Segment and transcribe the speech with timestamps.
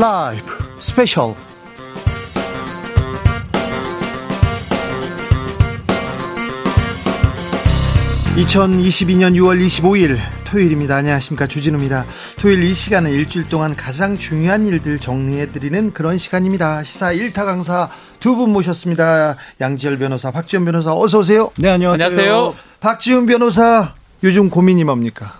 [0.00, 1.34] 라이브 스페셜
[8.36, 10.16] 2022년 6월 25일
[10.46, 10.96] 토요일입니다.
[10.96, 11.46] 안녕하십니까.
[11.46, 12.06] 주진우입니다.
[12.38, 16.82] 토요일 이 시간은 일주일 동안 가장 중요한 일들 정리해드리는 그런 시간입니다.
[16.82, 19.36] 시사 1타 강사 두 분 모셨습니다.
[19.60, 21.50] 양지열 변호사, 박지훈 변호사, 어서오세요.
[21.58, 22.06] 네, 안녕하세요.
[22.06, 22.54] 안녕하세요.
[22.80, 25.39] 박지훈 변호사, 요즘 고민이 뭡니까?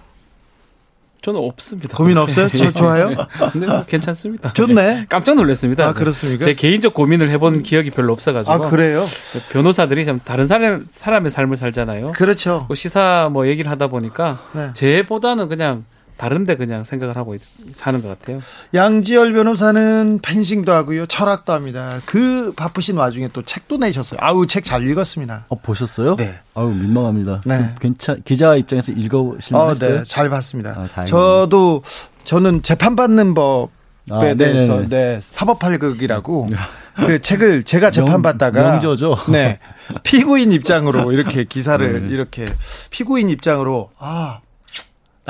[1.23, 1.97] 저는 없습니다.
[1.97, 2.49] 고민 없어요?
[2.49, 3.11] 저 좋아요?
[3.55, 4.53] 네, 뭐 괜찮습니다.
[4.53, 5.07] 좋네.
[5.09, 5.89] 깜짝 놀랐습니다.
[5.89, 6.45] 아, 그렇습니까?
[6.45, 8.53] 제 개인적 고민을 해본 기억이 별로 없어가지고.
[8.53, 9.07] 아, 그래요?
[9.53, 12.13] 변호사들이 참 다른 사람, 사람의 삶을 살잖아요.
[12.13, 12.65] 그렇죠.
[12.69, 14.71] 뭐 시사 뭐 얘기를 하다 보니까 네.
[14.73, 15.85] 제보다는 그냥
[16.21, 18.43] 다른데 그냥 생각을 하고 있- 사는 것 같아요.
[18.75, 21.07] 양지열 변호사는 펜싱도 하고요.
[21.07, 21.99] 철학도 합니다.
[22.05, 24.19] 그 바쁘신 와중에 또 책도 내셨어요.
[24.23, 25.47] 아우, 책 잘 읽었습니다.
[25.49, 26.17] 어, 보셨어요?
[26.17, 26.39] 네.
[26.55, 27.41] 아유, 민망합니다.
[27.47, 27.71] 네.
[27.77, 29.97] 그 괜찮, 기자 입장에서 읽어보실만 어, 했어요?
[29.99, 30.03] 네.
[30.05, 30.87] 잘 봤습니다.
[30.95, 31.05] 아.
[31.07, 31.83] 저도,
[32.25, 33.71] 저는 재판받는 법에
[34.11, 34.87] 아, 대해서.
[34.89, 35.19] 네.
[35.23, 36.49] 사법팔극이라고
[36.97, 38.63] 그 책을 제가 재판받다가.
[38.73, 39.17] 명저죠.
[39.33, 39.59] 네.
[40.03, 42.15] 피고인 입장으로 이렇게 기사를 네.
[42.15, 42.45] 이렇게
[42.91, 44.41] 피고인 입장으로 아,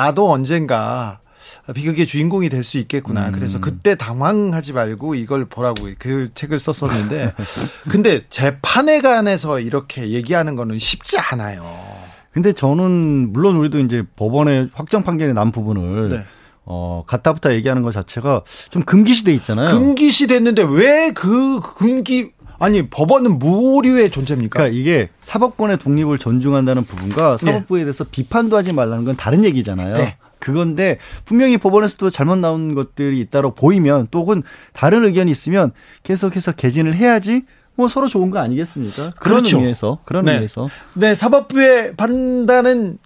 [0.00, 1.20] 나도 언젠가
[1.74, 3.28] 비극의 주인공이 될 수 있겠구나.
[3.28, 3.32] 음.
[3.32, 7.34] 그래서 그때 당황하지 말고 이걸 보라고 그 책을 썼었는데
[7.88, 11.64] 근데 재판에 관해서 이렇게 얘기하는 거는 쉽지 않아요.
[12.32, 16.24] 근데 저는, 물론 우리도 이제 법원의 확정 판결이 난 부분을, 네.
[16.64, 19.76] 어, 갖다붙다 얘기하는 것 자체가 좀 금기시돼 있잖아요.
[19.76, 24.58] 금기시 됐는데 왜 그 금기 아니 법원은 무오류의 존재입니까?
[24.58, 29.94] 그러니까 이게 사법권의 독립을 존중한다는 부분과 사법부에 대해서 비판도 하지 말라는 건 다른 얘기잖아요.
[29.96, 30.16] 네.
[30.38, 35.72] 그건데 분명히 법원에서도 잘못 나온 것들이 있다고 보이면 또 혹은 다른 의견이 있으면
[36.02, 37.42] 계속해서 개진을 해야지
[37.76, 39.12] 뭐 서로 좋은 거 아니겠습니까?
[39.18, 39.56] 그런 그렇죠.
[39.58, 40.32] 의미에서 그런 네.
[40.34, 42.98] 의미에서 네, 사법부의 판단은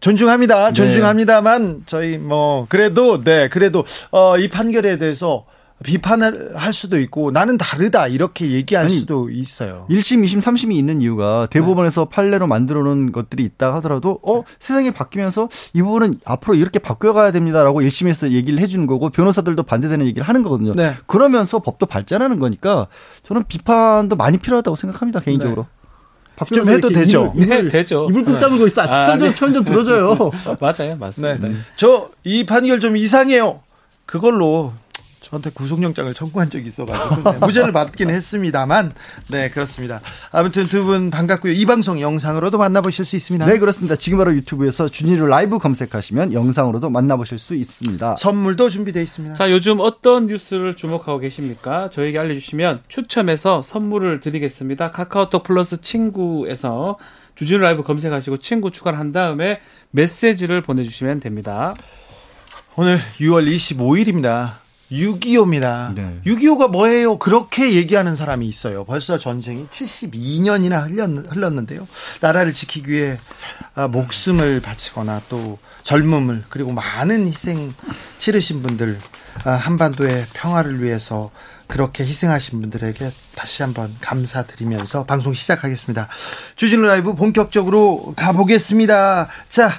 [0.00, 0.68] 존중합니다.
[0.68, 0.72] 네.
[0.74, 5.44] 존중합니다만 저희 뭐 그래도 네, 그래도 어 이 판결에 대해서
[5.84, 9.86] 비판을 할 수도 있고 나는 다르다 이렇게 얘기할 아니, 수도 있어요.
[9.88, 15.48] 1심, 2심, 3심이 있는 이유가 대법원에서 판례로 만들어 놓은 것들이 있다 하더라도 어 세상이 바뀌면서
[15.74, 20.26] 이 부분은 앞으로 이렇게 바뀌어 가야 됩니다라고 1심에서 얘기를 해 주는 거고 변호사들도 반대되는 얘기를
[20.26, 20.72] 하는 거거든요.
[20.72, 20.94] 네.
[21.06, 22.88] 그러면서 법도 발전하는 거니까
[23.22, 25.66] 저는 비판도 많이 필요하다고 생각합니다 개인적으로.
[26.34, 27.32] 박좀 변호사 해도 되죠.
[27.34, 28.06] 입을, 입을, 네, 되죠.
[28.10, 28.82] 입을 꾹 다물고 있어.
[28.82, 29.34] 아, 편좀 네.
[29.34, 30.30] 편좀 들어줘요.
[30.60, 30.94] 맞아요, 네.
[30.94, 31.48] 맞습니다.
[31.74, 33.60] 저이 판결 좀 이상해요.
[34.06, 34.72] 그걸로
[35.28, 38.94] 저한테 구속영장을 청구한 적이 있어가지고 네, 무죄를 받긴 했습니다만
[39.30, 40.00] 네 그렇습니다.
[40.32, 41.52] 아무튼 두 분 반갑고요.
[41.52, 43.44] 이 방송 영상으로도 만나보실 수 있습니다.
[43.44, 43.94] 네 그렇습니다.
[43.94, 48.16] 지금 바로 유튜브에서 준이를 라이브 검색하시면 영상으로도 만나보실 수 있습니다.
[48.18, 49.34] 선물도 준비되어 있습니다.
[49.34, 51.90] 자, 요즘 어떤 뉴스를 주목하고 계십니까?
[51.90, 54.92] 저에게 알려주시면 추첨해서 선물을 드리겠습니다.
[54.92, 56.96] 카카오톡 플러스 친구에서
[57.34, 59.60] 주진우 라이브 검색하시고 친구 추가를 한 다음에
[59.90, 61.74] 메시지를 보내주시면 됩니다.
[62.76, 64.52] 오늘 6월 25일입니다.
[64.90, 65.94] 6.25입니다.
[65.94, 66.20] 네.
[66.26, 67.18] 6.25가 뭐예요?
[67.18, 68.84] 그렇게 얘기하는 사람이 있어요.
[68.84, 70.88] 벌써 전쟁이 72년이나
[71.30, 71.86] 흘렀 는데요.
[72.20, 73.18] 나라를 지키기 위해
[73.74, 77.74] 아, 목숨을 바치거나 또 젊음을 그리고 많은 희생
[78.18, 78.98] 치르신 분들
[79.44, 81.30] 아, 한반도의 평화를 위해서
[81.66, 86.08] 그렇게 희생하신 분들에게 다시 한번 감사드리면서 방송 시작하겠습니다.
[86.56, 89.28] 주진우 라이브 본격적으로 가보겠습니다.
[89.48, 89.70] 자,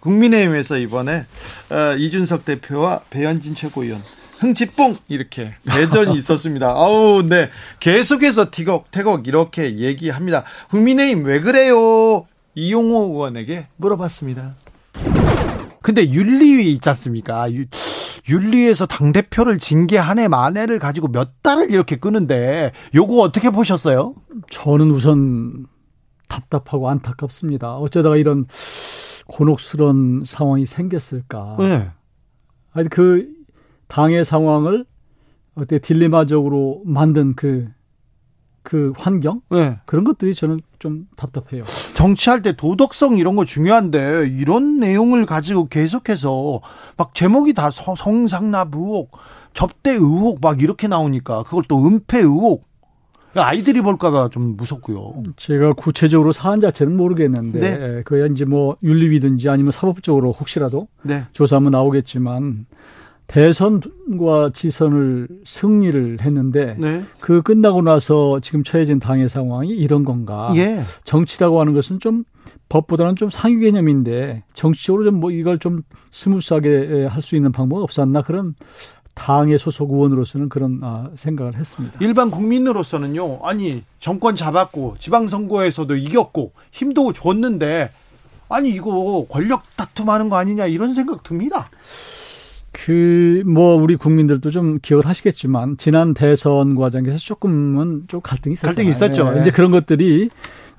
[0.00, 1.24] 국민의힘에서 이번에
[1.70, 4.02] 어, 이준석 대표와 배현진 최고위원
[4.40, 6.68] 흥치뽕 이렇게 대전이 있었습니다.
[6.70, 7.50] 아우, 네.
[7.80, 10.44] 계속해서 티격, 태격 이렇게 얘기합니다.
[10.70, 12.26] 국민의힘 왜 그래요?
[12.54, 14.54] 이용호 의원에게 물어봤습니다.
[15.82, 17.50] 근데 윤리위 있지 않습니까?
[17.52, 17.64] 유-
[18.28, 24.14] 윤리에서 당대표를 징계 한 해 만해를 가지고 몇 달을 이렇게 끄는데 요거 어떻게 보셨어요?
[24.50, 25.66] 저는 우선
[26.28, 27.76] 답답하고 안타깝습니다.
[27.76, 28.46] 어쩌다가 이런
[29.28, 31.56] 곤혹스러운 상황이 생겼을까.
[31.58, 31.88] 네.
[32.72, 33.28] 아니 그
[33.88, 34.84] 당의 상황을
[35.54, 37.68] 어떻게 딜레마적으로 만든 그,
[38.62, 39.40] 그 환경?
[39.50, 39.78] 네.
[39.86, 41.64] 그런 것들이 저는 좀 답답해요.
[41.94, 46.60] 정치할 때 도덕성 이런 거 중요한데 이런 내용을 가지고 계속해서
[46.96, 49.10] 막 제목이 다 성- 성상납 의혹,
[49.54, 52.68] 접대 의혹 막 이렇게 나오니까 그걸 또 은폐 의혹.
[53.34, 55.22] 아이들이 볼까봐 좀 무섭고요.
[55.36, 58.02] 제가 구체적으로 사안 자체는 모르겠는데 네.
[58.04, 61.24] 그야 이제 뭐 윤리위든지 아니면 사법적으로 혹시라도 네.
[61.32, 62.66] 조사하면 나오겠지만
[63.28, 67.02] 대선과 지선을 승리를 했는데 네.
[67.20, 70.50] 그 끝나고 나서 지금 처해진 당의 상황이 이런 건가?
[70.56, 70.82] 예.
[71.04, 72.24] 정치라고 하는 것은 좀
[72.70, 78.22] 법보다는 좀 상위 개념인데 정치적으로 좀 뭐 이걸 좀 스무스하게 할 수 있는 방법 없었나
[78.22, 78.54] 그런
[79.12, 81.98] 당의 소속 의원으로서는 그런 아, 생각을 했습니다.
[82.00, 83.40] 일반 국민으로서는요.
[83.42, 87.90] 아니 정권 잡았고 지방선거에서도 이겼고 힘도 줬는데
[88.48, 91.66] 아니 이거 권력 다툼하는 거 아니냐 이런 생각 듭니다.
[92.72, 98.66] 그, 뭐, 우리 국민들도 좀 기억을 하시겠지만, 지난 대선 과정에서 조금은 좀 갈등이 있었죠.
[98.66, 99.30] 갈등이 있었죠.
[99.30, 99.36] 네.
[99.38, 99.40] 예.
[99.42, 100.28] 이제 그런 것들이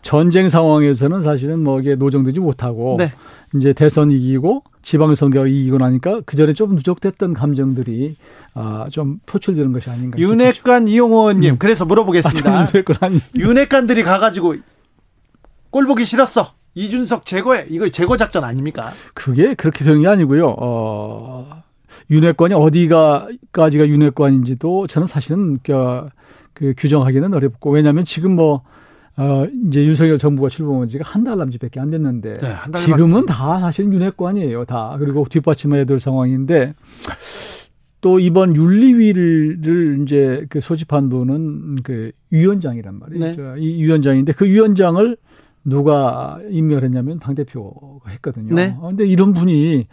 [0.01, 3.11] 전쟁 상황에서는 사실은 뭐 이게 노정되지 못하고, 네.
[3.55, 8.15] 이제 대선 이기고, 지방선거 이기고 나니까 그 전에 좀 누적됐던 감정들이
[8.53, 10.17] 아, 좀 표출되는 것이 아닌가.
[10.17, 12.49] 윤핵관 이용호 의원님, 그래서 물어보겠습니다.
[12.49, 13.19] 아, 윤핵관 아니.
[13.37, 14.55] 윤핵관들이 가가지고
[15.69, 16.53] 꼴 보기 싫었어.
[16.75, 17.65] 이준석 제거해.
[17.69, 18.91] 이거 제거 작전 아닙니까?
[19.13, 20.55] 그게 그렇게 되는 게 아니고요.
[20.59, 21.61] 어,
[22.11, 26.05] 윤핵관이 어디가까지가 윤핵관인지도 저는 사실은 그,
[26.53, 28.63] 그 규정하기는 어렵고 왜냐하면 지금 뭐
[29.17, 32.53] 어, 이제 윤석열 정부가 출범한 지가 한 달 남짓밖에 안 됐는데 네,
[32.85, 34.63] 지금은 다 사실 윤핵관이에요.
[34.65, 36.73] 다 그리고 뒷받침해야 될 상황인데
[38.01, 43.25] 또 이번 윤리위를 이제 그 소집한 분은 그 위원장이란 말이에요.
[43.25, 43.35] 네.
[43.35, 45.17] 저이 위원장인데 그 위원장을
[45.65, 48.55] 누가 임명했냐면 당 대표가 했거든요.
[48.55, 48.75] 네.
[48.79, 49.87] 그런데 이런 분이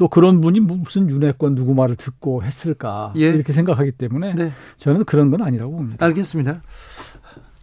[0.00, 3.28] 또 그런 분이 뭐 무슨 윤핵관 누구 말을 듣고 했을까 예.
[3.28, 4.50] 이렇게 생각하기 때문에 네.
[4.78, 6.06] 저는 그런 건 아니라고 봅니다.
[6.06, 6.62] 알겠습니다.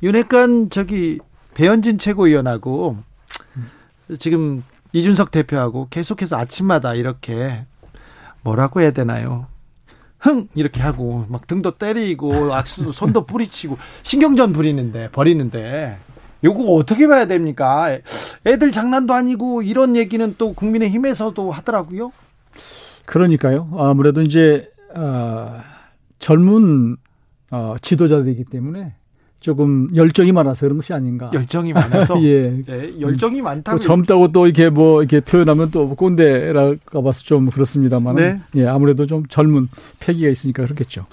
[0.03, 1.17] 윤핵관 저기
[1.55, 2.97] 배현진 최고위원하고
[4.19, 4.63] 지금
[4.93, 7.65] 이준석 대표하고 계속해서 아침마다 이렇게
[8.43, 9.47] 뭐라고 해야 되나요?
[10.19, 15.97] 흥 이렇게 하고 막 등도 때리고 악수 손도 뿌리치고 신경전 부리는데 버리는데
[16.43, 17.97] 요거 어떻게 봐야 됩니까?
[18.45, 22.11] 애들 장난도 아니고 이런 얘기는 또 국민의힘에서도 하더라고요.
[23.07, 23.69] 그러니까요.
[23.77, 25.61] 아무래도 이제 어,
[26.19, 26.97] 젊은
[27.51, 28.93] 어, 지도자들이기 때문에
[29.39, 31.31] 조금 열정이 많아서 그런 것이 아닌가.
[31.33, 32.61] 열정이 많아서 예.
[32.67, 38.15] 예, 열정이 또 많다고 젊다고 또 이렇게 뭐 이렇게 표현하면 또 꼰대라고 봐서 좀 그렇습니다만
[38.15, 38.41] 네.
[38.55, 39.69] 예 아무래도 좀 젊은
[39.99, 41.05] 패기가 있으니까 그렇겠죠.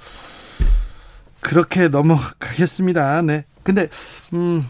[1.40, 3.22] 그렇게 넘어가겠습니다.
[3.22, 3.44] 네.
[3.62, 3.88] 근데
[4.32, 4.64] 음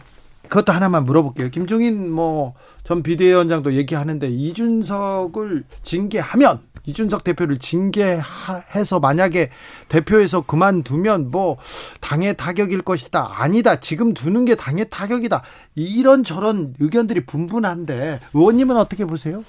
[0.49, 1.51] 그것도 하나만 물어볼게요.
[1.51, 2.55] 김종인 뭐
[2.85, 9.49] 전 비대위원장도 얘기하는데 이준석을 징계하면 이준석 대표를 징계해서 만약에
[9.89, 11.57] 대표에서 그만두면 뭐
[12.03, 13.41] 당의 타격일 것이다.
[13.43, 13.81] 아니다.
[13.81, 15.43] 지금 두는 게 당의 타격이다.
[15.77, 19.43] 이런 저런 의견들이 분분한데 의원님은 어떻게 보세요?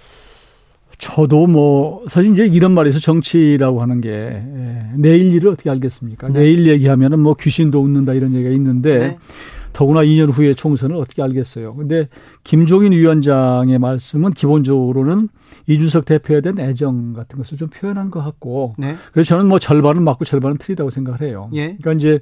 [0.98, 6.30] 저도 뭐 사실 이제 이런 말에서 정치라고 하는 게 예, 내일 일을 어떻게 알겠습니까?
[6.30, 6.39] 네.
[6.39, 9.18] 내일 얘기하면은 뭐 귀신도 웃는다 이런 얘기가 있는데 네.
[9.75, 11.75] 더구나 2년 후에 총선을 어떻게 알겠어요.
[11.75, 12.07] 근데
[12.45, 15.27] 김종인 위원장의 말씀은 기본적으로는
[15.68, 18.95] 이준석 대표에 대한 애정 같은 것을 좀 표현한 것 같고 네.
[19.12, 21.50] 그래서 저는 뭐 절반은 맞고 절반은 틀리다고 생각을 해요.
[21.56, 21.75] 예.
[21.81, 22.19] 그러니까 이제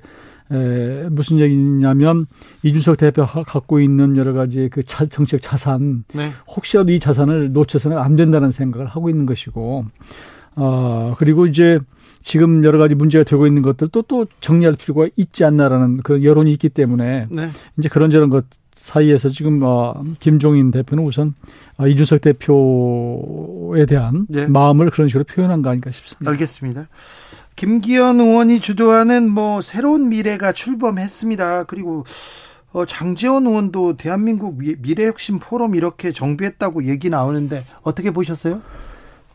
[0.51, 2.25] 에, 무슨 얘기냐면
[2.63, 6.31] 이준석 대표가 갖고 있는 여러 가지 그 자, 정책 자산 네.
[6.47, 9.85] 혹시라도 이 자산을 놓쳐서는 안 된다는 생각을 하고 있는 것이고
[10.55, 11.77] 어, 그리고 이제
[12.23, 16.69] 지금 여러 가지 문제가 되고 있는 것들도 또 정리할 필요가 있지 않나라는 그런 여론이 있기
[16.69, 17.49] 때문에 네.
[17.77, 21.35] 이제 그런저런 것 사이에서 지금 어, 김종인 대표는 우선
[21.77, 24.47] 어, 이준석 대표에 대한 네.
[24.47, 26.29] 마음을 그런 식으로 표현한 거 아닐까 싶습니다.
[26.31, 26.87] 알겠습니다.
[27.55, 31.65] 김기현 의원이 주도하는 뭐 새로운 미래가 출범했습니다.
[31.65, 32.05] 그리고
[32.71, 38.61] 어, 장재원 의원도 대한민국 미- 미래혁신 포럼 이렇게 정비했다고 얘기 나오는데 어떻게 보셨어요?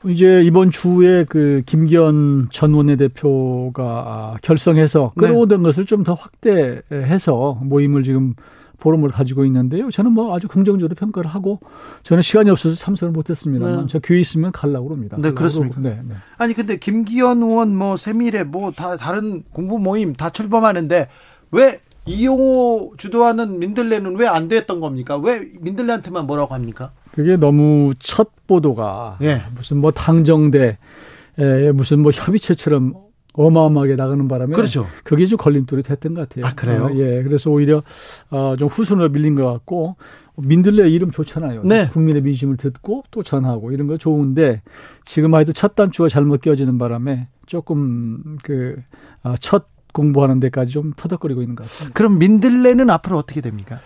[0.06, 5.26] 이제 이번 주에 그 김기현 전 원내대표가 결성해서 네.
[5.26, 8.34] 끌어오던 것을 좀 더 확대해서 모임을 지금
[8.78, 9.90] 포럼을 가지고 있는데요.
[9.90, 11.58] 저는 뭐 아주 긍정적으로 평가를 하고
[12.04, 13.86] 저는 시간이 없어서 참석을 못했습니다만 네.
[13.88, 15.16] 저 기회 있으면 가려고 합니다.
[15.20, 15.80] 네, 그렇습니까?
[15.80, 16.14] 네, 네.
[16.38, 21.08] 아니 근데 김기현 의원 뭐 세미래 뭐다 다른 공부 모임 다 출범하는데
[21.50, 25.16] 왜 이용호 주도하는 민들레는 왜 안 됐던 겁니까?
[25.18, 26.92] 왜 민들레한테만 뭐라고 합니까?
[27.18, 29.42] 그게 너무 첫 보도가 예.
[29.52, 30.78] 무슨 뭐 당정대
[31.36, 32.94] 에, 무슨 뭐 협의체처럼
[33.32, 34.86] 어마어마하게 나가는 바람에 그렇죠.
[35.02, 36.46] 그게 좀 걸림돌이 됐던 것 같아요.
[36.46, 36.84] 아, 그래요?
[36.84, 37.24] 어, 예.
[37.24, 37.82] 그래서 오히려
[38.30, 39.96] 어, 좀 후순으로 밀린 것 같고
[40.36, 41.64] 민들레 이름 좋잖아요.
[41.64, 41.88] 네.
[41.88, 44.62] 국민의 민심을 듣고 또 전하고 이런 거 좋은데
[45.04, 51.64] 지금 하여튼 첫 단추가 잘못 끼어지는 바람에 조금 그첫 공부하는 데까지 좀 터덕거리고 있는 것
[51.64, 51.94] 같습니다.
[51.94, 53.80] 그럼 민들레는 앞으로 어떻게 됩니까?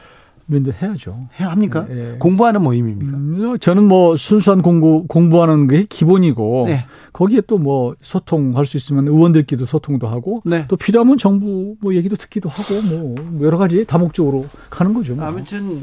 [0.52, 1.28] 민들 해야죠.
[1.40, 1.86] 해야 합니까?
[1.90, 2.16] 예, 예.
[2.18, 3.16] 공부하는 모임입니까?
[3.16, 6.84] 음, 저는 뭐 순수한 공부 공부하는 게 기본이고 네.
[7.12, 10.64] 거기에 또 뭐 소통할 수 있으면 의원들끼리도 소통도 하고 네.
[10.68, 15.14] 또 필요하면 정부 뭐 얘기도 듣기도 하고 뭐 여러 가지 다목적으로 가는 거죠.
[15.14, 15.24] 뭐.
[15.24, 15.80] 아무튼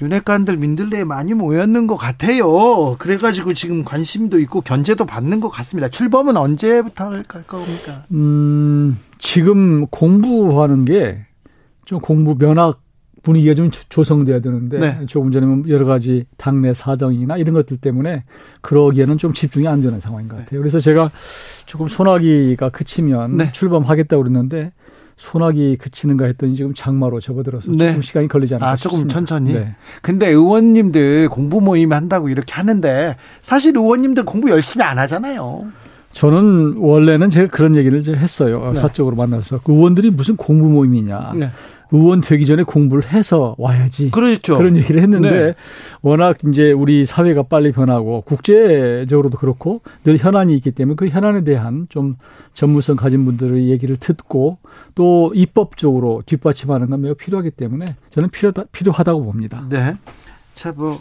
[0.00, 2.96] 윤핵관들 민들레에 많이 모였는 것 같아요.
[2.98, 5.88] 그래가지고 지금 관심도 있고 견제도 받는 것 같습니다.
[5.88, 8.04] 출범은 언제부터 할 겁니까?
[8.12, 11.28] 음, 지금 공부하는 게
[11.88, 12.82] 좀 공부 면학
[13.22, 14.98] 분위기가 좀 조- 조성돼야 되는데 네.
[15.06, 18.24] 조금 전에 뭐 여러 가지 당내 사정이나 이런 것들 때문에
[18.60, 20.60] 그러기에는 좀 집중이 안 되는 상황인 것 같아요.
[20.60, 21.10] 그래서 제가
[21.66, 23.52] 조금 소나기가 그치면 네.
[23.52, 24.72] 출범하겠다고 그랬는데
[25.16, 27.88] 소나기 그치는가 했더니 지금 장마로 접어들어서 네.
[27.88, 29.14] 조금 시간이 걸리지 않을까 아, 조금 싶습니다.
[29.14, 29.52] 천천히?
[29.52, 29.74] 네.
[30.00, 35.62] 근데 의원님들 공부 모임 한다고 이렇게 하는데 사실 의원님들 공부 열심히 안 하잖아요.
[36.12, 38.70] 저는 원래는 제가 그런 얘기를 했어요.
[38.74, 38.80] 네.
[38.80, 41.32] 사적으로 만나서 그 의원들이 무슨 공부 모임이냐.
[41.90, 41.98] 네.
[41.98, 44.10] 의원 되기 전에 공부를 해서 와야지.
[44.10, 44.56] 그렇죠.
[44.58, 45.54] 그런 얘기를 했는데 네.
[46.02, 51.86] 워낙 이제 우리 사회가 빨리 변하고 국제적으로도 그렇고 늘 현안이 있기 때문에 그 현안에 대한
[51.88, 52.16] 좀
[52.54, 54.58] 전문성 가진 분들의 얘기를 듣고
[54.94, 59.64] 또 입법적으로 뒷받침하는 건 매우 필요하기 때문에 저는 필요하다, 필요하다고 봅니다.
[59.68, 59.96] 네.
[60.54, 61.00] 자, 뭐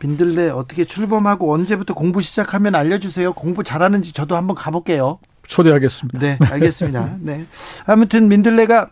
[0.00, 3.32] 민들레 어떻게 출범하고 언제부터 공부 시작하면 알려주세요.
[3.32, 5.18] 공부 잘하는지 저도 한번 가볼게요.
[5.46, 6.18] 초대하겠습니다.
[6.18, 7.18] 네, 알겠습니다.
[7.20, 7.46] 네.
[7.86, 8.90] 아무튼 민들레가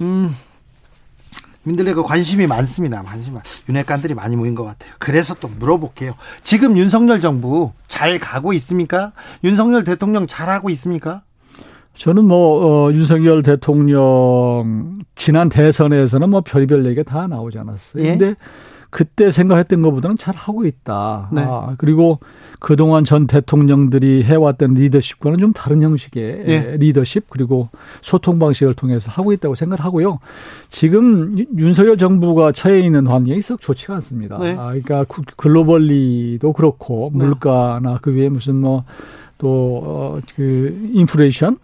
[0.00, 0.34] 음
[1.64, 3.02] 민들레가 관심이 많습니다.
[3.02, 3.42] 관심 많.
[3.68, 4.92] 윤핵관들이 많이 모인 것 같아요.
[4.98, 6.14] 그래서 또 물어볼게요.
[6.42, 9.12] 지금 윤석열 정부 잘 가고 있습니까?
[9.44, 11.22] 윤석열 대통령 잘하고 있습니까?
[11.94, 18.04] 저는 뭐 어, 윤석열 대통령 지난 대선에서는 뭐 별의별 얘기가 다 나오지 않았어요.
[18.04, 18.10] 예?
[18.16, 18.34] 근데
[18.90, 21.28] 그때 생각했던 것보다는 잘 하고 있다.
[21.32, 21.42] 네.
[21.44, 22.20] 아, 그리고
[22.58, 26.76] 그동안 전 대통령들이 해왔던 리더십과는 좀 다른 형식의 예.
[26.78, 27.68] 리더십 그리고
[28.00, 30.20] 소통 방식을 통해서 하고 있다고 생각을 하고요.
[30.70, 34.38] 지금 윤- 윤석열 정부가 처해 있는 환경이 썩 좋지가 않습니다.
[34.38, 34.52] 네.
[34.58, 37.26] 아, 그러니까 구- 글로벌리도 그렇고 네.
[37.26, 38.84] 물가나 그 외에 무슨 뭐
[39.40, 41.58] 뭐또그 인플레이션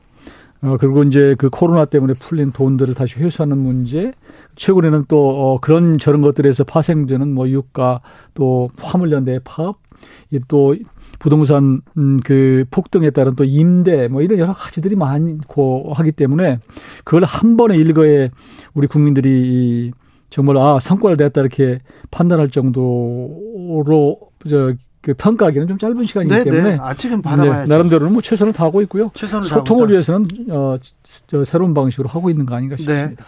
[0.64, 4.12] 어, 그리고 이제 그 코로나 때문에 풀린 돈들을 다시 회수하는 문제,
[4.56, 8.00] 최근에는 또 어, 그런 저런 것들에서 파생되는 뭐 유가
[8.32, 9.76] 또 화물연대 파업,
[10.30, 10.74] 이또
[11.18, 16.58] 부동산 음, 그 폭등에 따른 또 임대 뭐 이런 여러 가지들이 많고 하기 때문에
[17.04, 18.30] 그걸 한 번에 일거에
[18.74, 19.92] 우리 국민들이 이
[20.30, 21.80] 정말 아 성과를 냈다 이렇게
[22.10, 24.18] 판단할 정도로
[24.48, 26.78] 저 그 평가하기는 좀 짧은 시간이기 네, 때문에 네.
[26.80, 27.60] 아직은 바라봐야죠.
[27.60, 29.10] 네, 나름대로는 뭐 최선을 다하고 있고요.
[29.12, 30.78] 최선을 소통을 다하고 위해서는 어,
[31.26, 32.82] 저 새로운 방식으로 하고 있는 거 아닌가 네.
[32.82, 33.24] 싶습니다.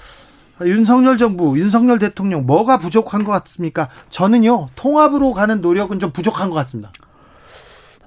[0.63, 3.91] 윤석열 정부, 윤석열 대통령 뭐가 부족한 것 같습니까?
[4.09, 6.91] 저는요 통합으로 가는 노력은 좀 부족한 것 같습니다.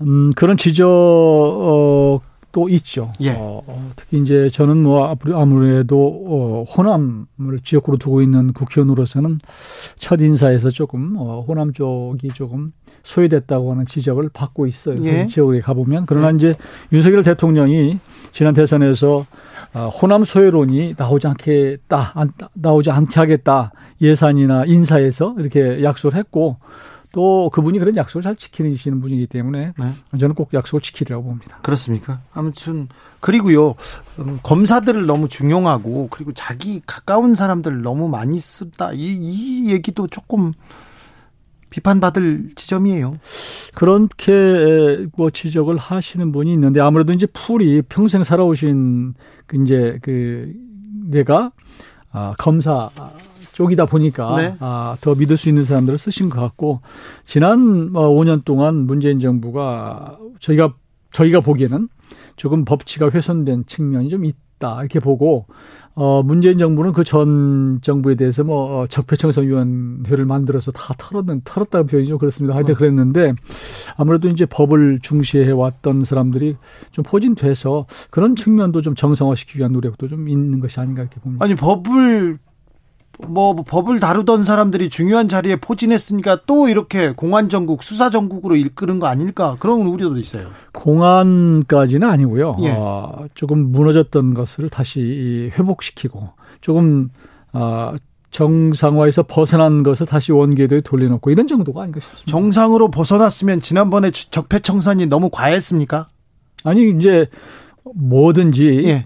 [0.02, 2.22] 음, 그런 지적도
[2.70, 3.14] 있죠.
[3.20, 3.34] 예.
[3.34, 9.38] 어, 어, 특히 이제 저는 뭐 아무래도 어, 호남을 지역구로 두고 있는 국회의원으로서는
[9.98, 14.96] 첫 인사에서 조금 어, 호남 쪽이 조금 소외됐다고 하는 지적을 받고 있어요.
[15.03, 15.27] 예.
[15.27, 16.53] 지역에 가보면 그러나 이제
[16.91, 18.00] 윤석열 대통령이
[18.32, 19.25] 지난 대선에서
[19.74, 26.58] 어, 호남 소외론이 나오지 않겠다, 안- 나오지 않게 하겠다 예산이나 인사에서 이렇게 약속을 했고
[27.12, 30.18] 또 그분이 그런 약속을 잘 지키시는 분이기 때문에 네.
[30.20, 31.58] 저는 꼭 약속을 지키리라고 봅니다.
[31.63, 32.20] 그렇습니까?
[32.34, 32.88] 아무튼
[33.20, 33.74] 그리고요
[34.20, 40.53] 음, 검사들을 너무 중용하고 그리고 자기 가까운 사람들 너무 많이 쓴다 이, 이 얘기도 조금
[41.70, 43.18] 비판받을 지점이에요.
[43.76, 49.14] 그렇게 뭐 지적을 하시는 분이 있는데 아무래도 이제 풀이 평생 살아오신
[49.46, 50.54] 그 이제 그
[51.06, 51.52] 내가
[52.12, 52.90] 아, 검사
[53.54, 54.56] 쪽이다 보니까 네.
[54.60, 56.82] 아, 더 믿을 수 있는 사람들을 쓰신 것 같고
[57.24, 60.74] 지난 뭐 5년 동안 문재인 정부가 저희가
[61.12, 61.90] 저희가 보기에는
[62.36, 64.38] 조금 법치가 훼손된 측면이 좀 있다
[64.80, 65.46] 이렇게 보고
[65.96, 71.88] 어 문재인 정부는 그 전 정부에 대해서 뭐 어, 적폐청산 위원회를 만들어서 다 털었는 털었다는
[71.88, 72.56] 표현이 좀 그렇습니다.
[72.56, 73.34] 하여튼 그랬는데
[73.98, 76.56] 아무래도 이제 법을 중시해 왔던 사람들이
[76.92, 81.44] 좀 포진돼서 그런 측면도 좀 정상화시키기 위한 노력도 좀 있는 것이 아닌가 이렇게 봅니다.
[81.44, 82.38] 아니 법을
[83.28, 89.08] 뭐 법을 다루던 사람들이 중요한 자리에 포진했으니까 또 이렇게 공안 정국, 수사 정국으로 이끄는 거
[89.08, 90.48] 아닐까 그런 우려도 있어요.
[90.74, 92.58] 공안까지는 아니고요.
[92.62, 92.72] 예.
[92.72, 96.30] 어, 조금 무너졌던 것을 다시 이 회복시키고
[96.62, 97.10] 조금
[97.52, 97.94] 어,
[98.32, 102.32] 정상화에서 벗어난 것을 다시 원궤도에 돌려놓고 이런 정도가 아닌가 싶습니다.
[102.32, 106.08] 정상으로 벗어났으면 지난번에 적폐청산이 너무 과했습니까?
[106.64, 107.28] 아니 이제
[107.96, 109.06] 뭐든지 예.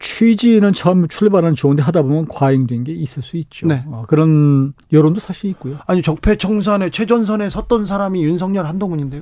[0.00, 3.66] 취지는 처음 출발은 좋은데 하다 보면 과잉된 게 있을 수 있죠.
[3.66, 3.84] 네.
[3.86, 5.76] 어, 그런 여론도 사실 있고요.
[5.86, 9.20] 아니 적폐청산의 최전선에 섰던 사람이 윤석열 한동훈인데요.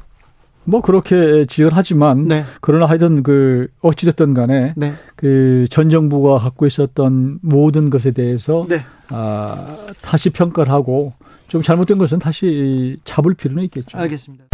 [0.65, 2.45] 뭐 그렇게 지을하지만 네.
[2.61, 4.95] 그러나 하여튼 그 어찌됐든 간에 네.
[5.17, 8.77] 그전 정부가 갖고 있었던 모든 것에 대해서 네.
[9.09, 11.15] 아, 다시 평가를 하고
[11.49, 13.99] 좀 잘못된 것은 다시 잡을 필요는 있겠죠.
[13.99, 14.45] 알겠습니다.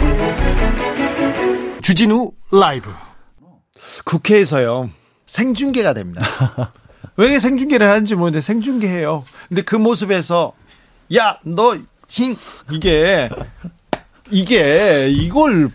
[1.83, 2.88] 주진우 라이브.
[4.04, 4.88] 국회에서요.
[5.26, 6.23] 생중계가 됩니다.
[7.16, 9.25] 왜 생중계를 하는지 모르는데 생중계해요.
[9.49, 10.52] 근데 그 모습에서
[11.14, 11.76] 야, 너
[12.07, 12.37] 흰
[12.71, 13.28] 이게
[14.31, 15.71] 이게 이걸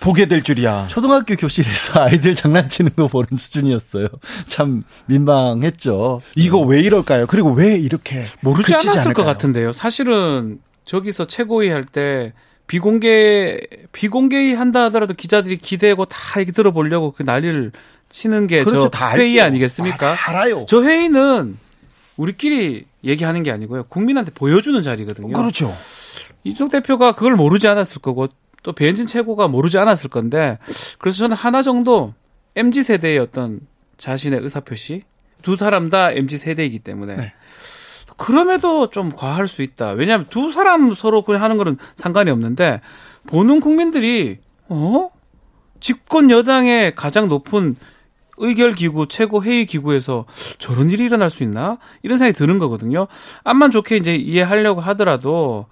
[0.00, 0.86] 보게 될 줄이야.
[0.88, 4.08] 초등학교 교실에서 아이들 장난치는 거 보는 수준이었어요.
[4.46, 6.20] 참 민망했죠.
[6.36, 7.26] 이거 왜 이럴까요?
[7.26, 9.26] 그리고 왜 이렇게 모르지 않았을 것 않을까요?
[9.26, 9.72] 같은데요.
[9.72, 12.32] 사실은 저기서 최고위 할 때
[12.68, 13.60] 비공개
[13.92, 17.72] 비공개위 한다 하더라도 기자들이 기대고 다 얘기 들어보려고 그 난리를
[18.16, 18.90] 치는 게저 그렇죠.
[19.18, 20.12] 회의 아니겠습니까?
[20.12, 20.64] 아, 다 알아요.
[20.66, 21.58] 저 회의는
[22.16, 23.84] 우리끼리 얘기하는 게 아니고요.
[23.84, 25.34] 국민한테 보여주는 자리거든요.
[25.34, 25.76] 그렇죠.
[26.42, 28.28] 이종 대표가 그걸 모르지 않았을 거고
[28.62, 30.58] 또 배현진 최고가 모르지 않았을 건데
[30.98, 32.14] 그래서 저는 하나 정도
[32.54, 33.60] MZ 세대의 어떤
[33.98, 35.02] 자신의 의사 표시
[35.42, 37.32] 두 사람 다 MZ 세대이기 때문에 네.
[38.16, 39.90] 그럼에도 좀 과할 수 있다.
[39.90, 42.80] 왜냐하면 두 사람 서로 그냥 하는 거는 상관이 없는데
[43.26, 44.38] 보는 국민들이
[44.70, 45.10] 어
[45.80, 47.76] 집권 여당의 가장 높은
[48.38, 50.24] 의결 기구 최고 회의 기구에서
[50.58, 53.06] 저런 일이 일어날 수 있나 이런 생각이 드는 거거든요.
[53.44, 55.66] 암만 좋게 이제 이해하려고 하더라도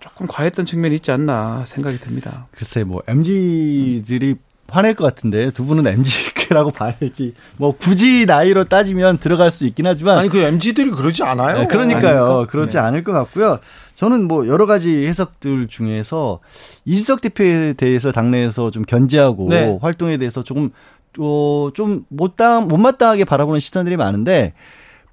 [0.00, 2.46] 조금 과했던 측면이 있지 않나 생각이 듭니다.
[2.50, 4.36] 글쎄 뭐 MZ들이
[4.68, 10.18] 화낼 것 같은데 두 분은 MZ라고 봐야지 뭐 굳이 나이로 따지면 들어갈 수 있긴 하지만
[10.18, 11.60] 아니 그 MZ들이 그러지 않아요.
[11.60, 12.24] 네, 그러니까요.
[12.24, 12.46] 아닙니까?
[12.50, 12.82] 그렇지 네.
[12.82, 13.60] 않을 것 같고요.
[13.94, 16.40] 저는 뭐 여러 가지 해석들 중에서
[16.84, 19.78] 이준석 대표에 대해서 당내에서 좀 견제하고 네.
[19.80, 20.70] 활동에 대해서 조금
[21.18, 24.54] 어, 좀 못당 못마땅하게 바라보는 시선들이 많은데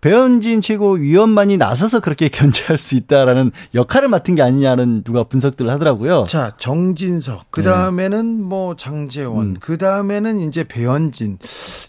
[0.02, 6.26] 배현진 최고위원만이 나서서 그렇게 견제할 수 있다라는 역할을 맡은 게 아니냐는 누가 분석들을 하더라고요.
[6.28, 7.52] 자, 정진석.
[7.52, 9.48] 그 다음에는 뭐 장재원.
[9.48, 9.56] 음.
[9.60, 11.38] 그 다음에는 이제 배현진.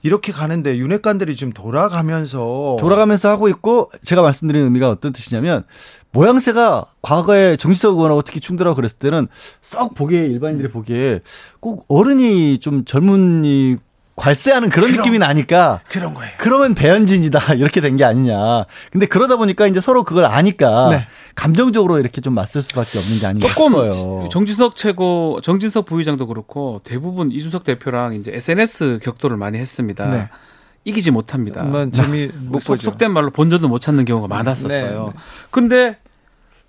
[0.02, 5.64] 이렇게 가는데 윤핵관들이 지금 돌아가면서 돌아가면서 하고 있고 제가 말씀드린 의미가 어떤 뜻이냐면
[6.12, 9.28] 모양새가 과거에 정치적 의원하고 특히 충돌하고 그랬을 때는
[9.62, 11.20] 썩 보기에 일반인들이 보기에
[11.60, 13.78] 꼭 어른이 좀 젊은이
[14.16, 14.98] 괄세하는 그런 그럼.
[14.98, 16.30] 느낌이 나니까 그런 거예요.
[16.38, 18.64] 그러면 배현진이다 이렇게 된 게 아니냐.
[18.90, 21.06] 근데 그러다 보니까 이제 서로 그걸 아니까 네.
[21.34, 24.28] 감정적으로 이렇게 좀 맞설 수밖에 없는 게 아닌가 싶어요.
[24.30, 30.06] 정진석 최고, 정진석 부의장도 그렇고 대부분 이준석 대표랑 이제 SNS 격돌을 많이 했습니다.
[30.06, 30.28] 네.
[30.84, 31.62] 이기지 못합니다.
[31.62, 32.82] 뭐 재미 못 보죠.
[32.90, 35.12] 속된 말로 본전도 못 찾는 경우가 많았었어요.
[35.14, 35.20] 네.
[35.50, 35.96] 근데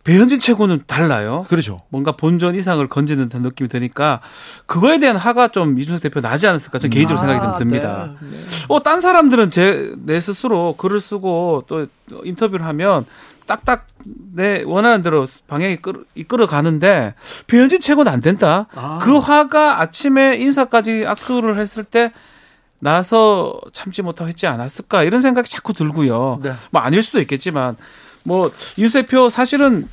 [0.03, 1.45] 배현진 최고는 달라요.
[1.47, 1.81] 그렇죠.
[1.89, 4.19] 뭔가 본전 이상을 건지는 듯한 느낌이 드니까
[4.65, 8.13] 그거에 대한 화가 좀 이준석 대표 나지 않았을까 저는 개인적으로 생각이 좀 듭니다.
[8.21, 8.27] 네.
[8.31, 8.43] 네.
[8.67, 11.87] 어, 딴 사람들은 제, 내 스스로 글을 쓰고 또
[12.23, 13.05] 인터뷰를 하면
[13.45, 13.87] 딱딱
[14.33, 17.13] 내 원하는 대로 방향이 이끌어, 이끌어 가는데
[17.47, 18.67] 배현진 최고는 안 된다.
[18.75, 18.99] 아.
[19.01, 22.11] 그 화가 아침에 인사까지 악수를 했을 때
[22.79, 26.41] 나서 참지 못하고 했지 않았을까 이런 생각이 자꾸 들고요.
[26.43, 26.53] 네.
[26.71, 27.77] 뭐 아닐 수도 있겠지만
[28.23, 28.51] 뭐
[28.91, 29.87] 대표 사실은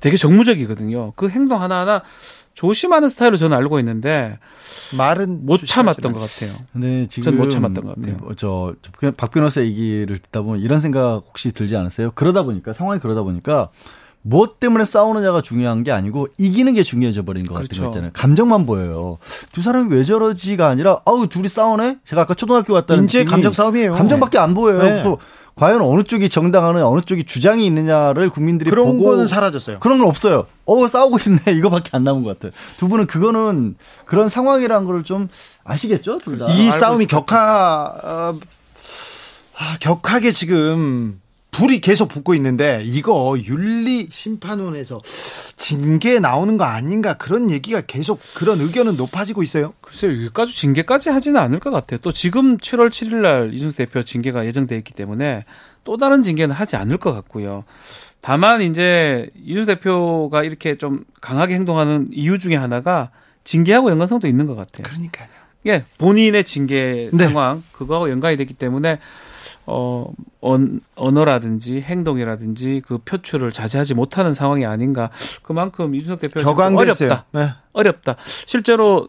[0.00, 1.12] 되게 정무적이거든요.
[1.16, 2.02] 그 행동 하나하나
[2.54, 4.38] 조심하는 스타일로 저는 알고 있는데
[4.92, 6.56] 말은 못 참았던 것 같아요.
[6.72, 8.16] 근데 지금 전못 참았던 것 같아요.
[8.16, 12.12] 네, 저, 저 그냥 박 변호사 얘기를 듣다 보면 이런 생각 혹시 들지 않으세요?
[12.14, 13.70] 그러다 보니까 상황이 그러다 보니까
[14.26, 17.82] 무엇 때문에 싸우느냐가 중요한 게 아니고 이기는 게 중요해져 버린 것 같은 그렇죠.
[17.82, 18.10] 거 있잖아요.
[18.14, 19.18] 감정만 보여요.
[19.52, 21.98] 두 사람이 왜 저러지가 아니라 아우 둘이 싸우네.
[22.04, 23.92] 제가 아까 초등학교 갔다는 인제 느낌이 감정 싸움이에요.
[23.92, 24.82] 감정밖에 안 보여요.
[24.82, 25.16] 네.
[25.56, 29.78] 과연 어느 쪽이 정당하는 어느 쪽이 주장이 있느냐를 국민들이 그런 보고 거는 사라졌어요.
[29.78, 30.46] 그런 건 없어요.
[30.66, 32.52] 어 싸우고 있네 이거밖에 안 남은 것 같아요.
[32.76, 35.28] 두 분은 그거는 그런 상황이라는 걸 좀
[35.64, 36.46] 아시겠죠, 둘 다.
[36.48, 38.38] 이 싸움이 격하 어,
[39.56, 41.20] 아, 격하게 지금
[41.54, 45.00] 불이 계속 붙고 있는데 이거 윤리 심판원에서
[45.56, 49.72] 징계 나오는 거 아닌가 그런 얘기가 계속 그런 의견은 높아지고 있어요.
[49.80, 52.00] 글쎄요, 여기까지 징계까지 하지는 않을 것 같아요.
[52.02, 55.44] 또 지금 7월 7일 날 이준석 대표 징계가 예정돼 있기 때문에
[55.84, 57.62] 또 다른 징계는 하지 않을 것 같고요.
[58.20, 63.10] 다만 이제 이준석 대표가 이렇게 좀 강하게 행동하는 이유 중에 하나가
[63.44, 64.82] 징계하고 연관성도 있는 것 같아요.
[64.82, 65.28] 그러니까요.
[65.66, 67.26] 예, 본인의 징계 네.
[67.26, 68.98] 상황 그거하고 연관이 되기 때문에
[69.66, 75.10] 어 언, 언어라든지 행동이라든지 그 표출을 자제하지 못하는 상황이 아닌가.
[75.42, 77.08] 그만큼 이준석 격앙됐어요.
[77.08, 77.24] 어렵다.
[77.32, 77.50] 네.
[77.72, 78.16] 어렵다.
[78.46, 79.08] 실제로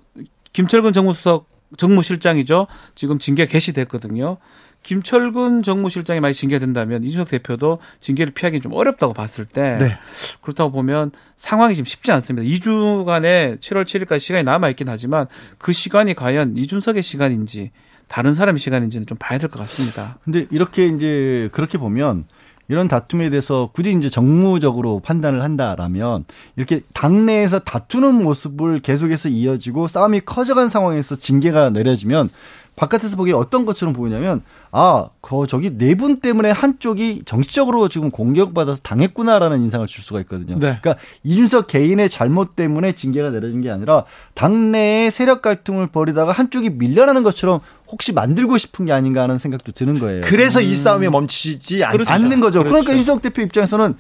[0.54, 2.68] 김철근 정무수석 정무실장이죠.
[2.96, 4.38] 지금 징계 개시됐거든요.
[4.84, 9.98] 김철근 정무실장이 만약 징계된다면 이준석 대표도 징계를 피하기 좀 어렵다고 봤을 때 네.
[10.42, 12.48] 그렇다고 보면 상황이 지금 쉽지 않습니다.
[12.48, 15.26] 2주간의 7월 7일까지 시간이 남아 있긴 하지만
[15.58, 17.72] 그 시간이 과연 이준석의 시간인지
[18.08, 20.18] 다른 사람의 시간인지는 좀 봐야 될 것 같습니다.
[20.24, 22.26] 근데 이렇게 이제 그렇게 보면
[22.68, 30.22] 이런 다툼에 대해서 굳이 이제 정무적으로 판단을 한다라면 이렇게 당내에서 다투는 모습을 계속해서 이어지고 싸움이
[30.22, 32.30] 커져간 상황에서 징계가 내려지면
[32.76, 38.82] 바깥에서 보기에 어떤 것처럼 보이냐면 아, 그 저기 네 분 때문에 한쪽이 정치적으로 지금 공격받아서
[38.84, 40.56] 당했구나라는 인상을 줄 수가 있거든요.
[40.60, 40.78] 네.
[40.82, 47.24] 그러니까 이준석 개인의 잘못 때문에 징계가 내려진 게 아니라 당내의 세력 갈등을 벌이다가 한쪽이 밀려나는
[47.24, 50.22] 것처럼 혹시 만들고 싶은 게 아닌가 하는 생각도 드는 거예요.
[50.26, 52.14] 그래서 이 싸움이 멈추지 않습니다.
[52.14, 52.60] 않는 거죠.
[52.60, 52.94] 그러니까 그렇죠.
[53.02, 53.96] 이준석 대표 입장에서는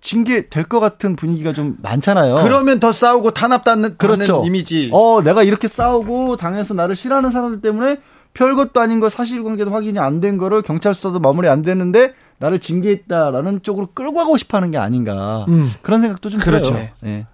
[0.00, 2.36] 징계 될 것 같은 분위기가 좀 많잖아요.
[2.36, 4.42] 그러면 더 싸우고 탄압받는 그렇죠.
[4.44, 4.90] 이미지.
[4.92, 7.98] 어, 내가 이렇게 싸우고 당에서 나를 싫어하는 사람들 때문에
[8.36, 13.62] 별것도 아닌 거 사실관계도 확인이 안 된 거를 경찰 수사도 마무리 안 됐는데 나를 징계했다라는
[13.62, 15.46] 쪽으로 끌고 가고 싶어 하는 게 아닌가.
[15.48, 15.70] 음.
[15.82, 16.70] 그런 생각도 좀 그렇죠.
[16.72, 16.88] 들어요.
[17.02, 17.26] 네.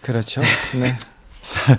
[0.00, 0.40] 그렇죠.
[0.74, 0.94] 네.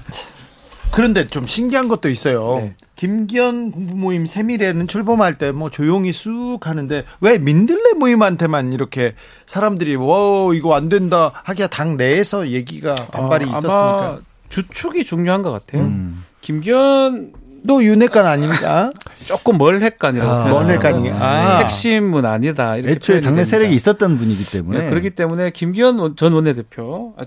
[0.92, 2.58] 그런데 좀 신기한 것도 있어요.
[2.62, 2.76] 네.
[2.96, 9.14] 김기현 공부 모임 세밀에는 출범할 때 뭐 조용히 쑥 하는데 왜 민들레 모임한테만 이렇게
[9.46, 13.98] 사람들이 와 이거 안 된다 하기야 당 내에서 얘기가 반발이 어, 있었습니까?
[14.10, 14.18] 아마
[14.50, 15.84] 주축이 중요한 것 같아요.
[15.84, 16.26] 음.
[16.42, 17.34] 김기현
[17.68, 18.92] 또 윤핵관 아닙니까?
[19.26, 20.46] 조금 멀핵관이라고 아.
[20.50, 21.10] 멀핵관이.
[21.12, 21.58] 아.
[21.60, 22.76] 핵심은 아니다.
[22.78, 23.44] 이렇게 애초에 당내.
[23.44, 27.24] 세력이 있었던 분이기 때문에 네, 그렇기 때문에 김기현 원- 전 원내대표 아,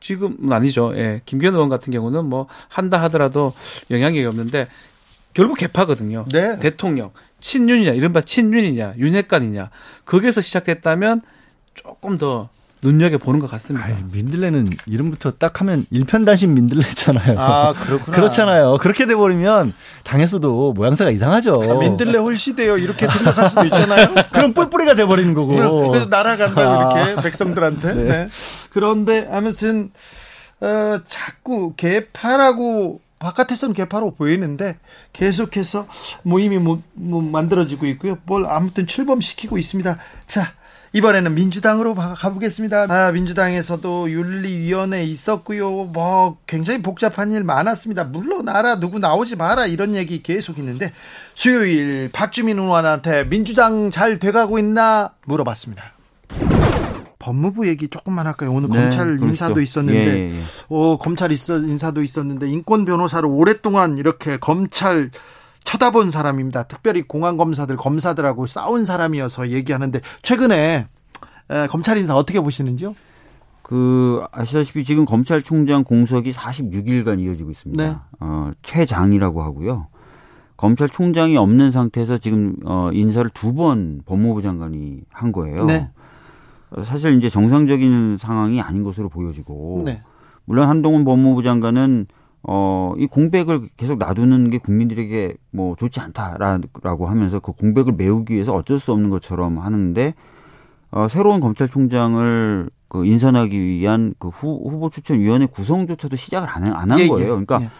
[0.00, 0.92] 지금은 아니죠.
[0.96, 1.20] 예.
[1.26, 3.52] 김기현 의원 같은 경우는 뭐 한다 하더라도
[3.90, 4.68] 영향이 없는데
[5.34, 6.24] 결국 개파거든요.
[6.32, 6.58] 네.
[6.58, 9.70] 대통령 친윤이냐 이른바 친윤이냐 윤핵관이냐
[10.04, 11.22] 거기에서 시작됐다면
[11.74, 12.48] 조금 더
[12.82, 13.86] 눈여겨 보는 것 같습니다.
[13.86, 17.38] 아이, 민들레는 이름부터 딱 하면 일편단심 민들레잖아요.
[17.38, 18.16] 아, 그렇구나.
[18.16, 18.78] 그렇잖아요.
[18.80, 21.62] 그렇게 돼버리면 당에서도 모양새가 이상하죠.
[21.62, 22.78] 아, 민들레 홀시대요.
[22.78, 24.14] 이렇게 생각할 수도 있잖아요.
[24.32, 25.88] 그럼 뿔뿔이가 돼버리는 거고.
[25.90, 27.02] 그래서 날아간다고 아.
[27.02, 27.94] 이렇게 백성들한테.
[27.94, 28.02] 네.
[28.04, 28.28] 네.
[28.70, 29.90] 그런데 아무튼
[30.60, 34.78] 어, 자꾸 개파라고 바깥에서는 개파로 보이는데
[35.12, 35.86] 계속해서
[36.22, 38.16] 모임이 뭐, 뭐 만들어지고 있고요.
[38.24, 39.98] 뭘 아무튼 출범시키고 있습니다.
[40.26, 40.54] 자.
[40.92, 42.86] 이번에는 민주당으로 가- 가보겠습니다.
[42.88, 45.84] 아, 민주당에서도 윤리위원회 있었고요.
[45.84, 48.04] 뭐 굉장히 복잡한 일 많았습니다.
[48.04, 50.92] 물러나라 누구 나오지 마라 이런 얘기 계속 있는데
[51.34, 55.92] 수요일 박주민 의원한테 민주당 잘 돼가고 있나 물어봤습니다.
[57.20, 58.50] 법무부 얘기 조금만 할까요?
[58.52, 59.18] 오늘 네, 검찰.
[59.20, 60.36] 인사도 있었는데, 예, 예, 예.
[60.70, 65.10] 어, 검찰 있어, 인사도 있었는데, 인권 변호사로 오랫동안 이렇게 검찰
[65.64, 66.64] 쳐다본 사람입니다.
[66.64, 70.86] 특별히 공안 검사들, 검사들하고 싸운 사람이어서 얘기하는데, 최근에,
[71.50, 72.94] 에, 검찰 인사 어떻게 보시는지요?
[73.62, 77.84] 그 아시다시피 지금 검찰총장 공석이 46일간 이어지고 있습니다.
[77.84, 77.96] 네.
[78.18, 79.86] 어, 최장이라고 하고요.
[80.56, 85.66] 검찰총장이 없는 상태에서 지금 어, 인사를 두 번 법무부 장관이 한 거예요.
[85.66, 85.88] 네.
[86.70, 90.02] 어, 사실 이제 정상적인 상황이 아닌 것으로 보여지고 네.
[90.44, 92.06] 물론 한동훈 법무부 장관은
[92.42, 98.54] 어, 이 공백을 계속 놔두는 게 국민들에게 뭐 좋지 않다라고 하면서 그 공백을 메우기 위해서
[98.54, 100.14] 어쩔 수 없는 것처럼 하는데
[100.90, 107.08] 어, 새로운 검찰총장을 그 인선하기 위한 그 후, 후보 추천위원회 구성조차도 시작을 안한 예, 예.
[107.08, 107.28] 거예요.
[107.28, 107.70] 그러니까 예.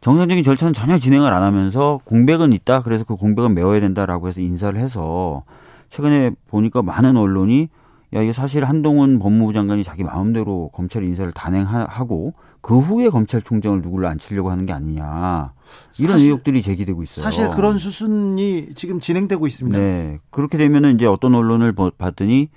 [0.00, 2.82] 정상적인 절차는 전혀 진행을 안 하면서 공백은 있다.
[2.82, 5.44] 그래서 그 공백은 메워야 된다라고 해서 인사를 해서
[5.90, 7.68] 최근에 보니까 많은 언론이
[8.14, 14.06] 야, 이게 사실 한동훈 법무부 장관이 자기 마음대로 검찰 인사를 단행하고 그 후에 검찰총장을 누구를
[14.06, 15.52] 앉히려고 하는 게 아니냐.
[15.98, 17.24] 이런 사실- 의혹들이 제기되고 있어요.
[17.24, 19.78] 사실 그런 수순이 지금 진행되고 있습니다.
[19.78, 20.18] 네.
[20.30, 22.48] 그렇게 되면은 이제 어떤 언론을 보- 봤더니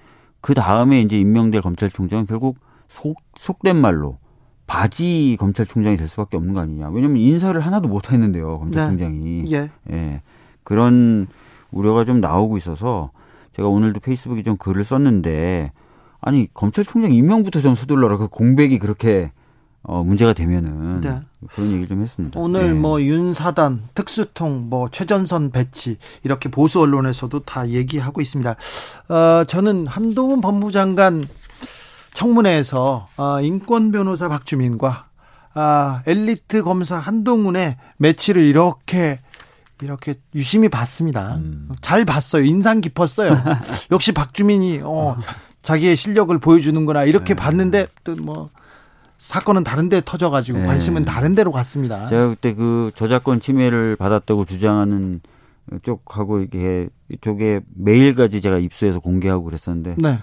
[0.42, 2.58] 그 다음에 이제 임명될 검찰총장은 결국
[2.90, 4.18] 속, 속된 말로
[4.68, 6.90] 바지 검찰총장이 될 수밖에 없는 거 아니냐.
[6.90, 8.60] 왜냐면 인사를 하나도 못 했는데요.
[8.60, 9.46] 검찰총장이.
[9.54, 9.70] 예.
[9.92, 10.22] 예.
[10.64, 11.28] 그런
[11.72, 13.12] 우려가 좀 나오고 있어서
[13.54, 15.72] 제가 오늘도 페이스북에 좀 글을 썼는데
[16.22, 18.18] 아니 검찰총장 임명부터 좀 서둘러라.
[18.18, 19.32] 그 공백이 그렇게
[19.86, 21.20] 어 문제가 되면은 네.
[21.50, 22.40] 그런 얘기를 좀 했습니다.
[22.40, 22.74] 오늘 네.
[22.74, 28.56] 뭐 윤사단, 특수통, 뭐 최전선 배치 이렇게 보수 언론에서도 다 얘기하고 있습니다.
[29.10, 31.26] 어, 저는 한동훈 법무장관
[32.14, 35.08] 청문회에서 어, 인권 변호사 박주민과
[35.56, 39.20] 아, 엘리트 검사 한동훈의 매치를 이렇게
[39.82, 41.38] 이렇게 유심히 봤습니다.
[41.82, 42.46] 잘 봤어요.
[42.46, 43.44] 인상 깊었어요.
[43.92, 45.18] 역시 박주민이 어,
[45.62, 48.50] 자기의 실력을 보여주는구나 이렇게 봤는데 또 뭐
[49.24, 50.66] 사건은 다른데 터져가지고 네.
[50.66, 52.06] 관심은 다른 데로 갔습니다.
[52.08, 55.22] 제가 그때 그 저작권 침해를 받았다고 주장하는
[55.82, 60.20] 쪽하고 이게 이쪽에 메일까지 제가 입수해서 공개하고 그랬었는데 네.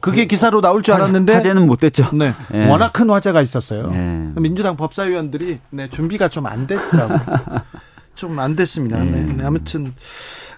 [0.00, 2.10] 그게 기사로 나올 줄 알았는데 화제는 못 됐죠.
[2.14, 2.32] 네.
[2.52, 2.68] 네.
[2.68, 3.88] 워낙 큰 화제가 있었어요.
[3.88, 4.30] 네.
[4.36, 7.18] 민주당 법사위원들이 네, 준비가 좀 안 됐더라고요.
[8.14, 9.02] 좀안 됐습니다.
[9.02, 9.26] 네.
[9.26, 9.92] 네, 아무튼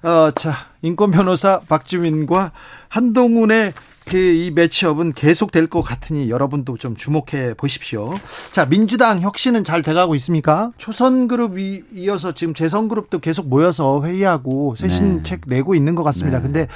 [0.03, 2.53] 어, 자 인권 변호사 박주민과
[2.89, 3.73] 한동훈의
[4.07, 8.15] 그 이 매치업은 계속될 것 같으니 여러분도 좀 주목해 보십시오.
[8.53, 10.73] 자 민주당 혁신은 잘 돼가고 있습니까?
[10.77, 16.39] 초선그룹 이, 이어서 지금 재선그룹도 계속 모여서 회의하고 쇄신책 내고 있는 것 같습니다.
[16.39, 16.43] 네.
[16.45, 16.69] 근데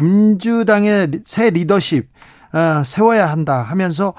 [0.00, 2.08] 민주당의 리- 새 리더십
[2.52, 4.14] 아, 세워야 한다 하면서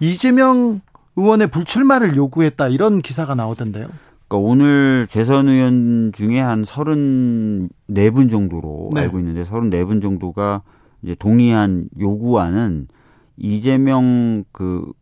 [0.00, 0.80] 이재명
[1.16, 3.86] 의원의 불출마를 요구했다 이런 기사가 나오던데요.
[4.28, 9.02] 그러니까 오늘 재선 의원 중에 한 34분 정도로 네.
[9.02, 10.62] 알고 있는데 34분 정도가
[11.02, 12.88] 이제 동의한 요구안은
[13.36, 14.92] 이재명 그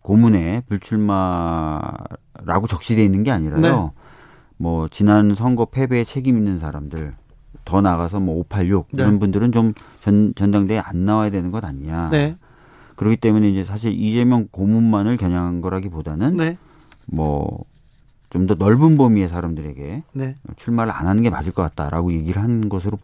[0.00, 3.60] 고문의 불출마라고 적시되어 있는 게 아니라요.
[3.60, 3.90] 네.
[4.56, 7.14] 뭐 지난 선거 패배에 책임 있는 사람들
[7.64, 9.02] 더 나가서 뭐 586 네.
[9.02, 12.10] 이런 분들은 좀 전, 전당대회에 안 나와야 되는 것 아니냐.
[12.10, 12.36] 네,
[12.96, 16.58] 그렇기 때문에 이제 사실 이재명 고문만을 겨냥한 거라기보다는 네,
[17.06, 20.36] 뭐좀 더 넓은 범위의 사람들에게 네.
[20.56, 22.98] 출마를 안 하는 게 맞을 것 같다라고 얘기를 한 것으로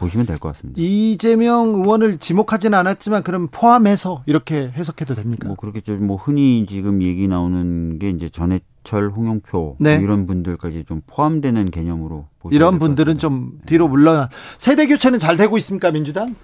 [0.00, 0.80] 보시면 될 것 같습니다.
[0.80, 5.46] 이재명 의원을 지목하지는 않았지만 그럼 포함해서 이렇게 해석해도 됩니까?
[5.46, 9.96] 뭐 그렇게 좀뭐 흔히 지금 얘기 나오는 게 이제 전해철, 홍영표 네.
[9.96, 13.18] 뭐 이런 분들까지 좀 포함되는 개념으로 이런 분들은.
[13.18, 16.34] 좀 뒤로 물러나 세대 교체는 잘 되고 있습니까 민주당?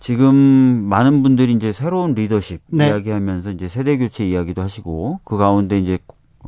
[0.00, 2.88] 지금 많은 분들이 이제 새로운 리더십 네.
[2.88, 5.98] 이야기하면서 이제 세대 교체 이야기도 하시고 그 가운데 이제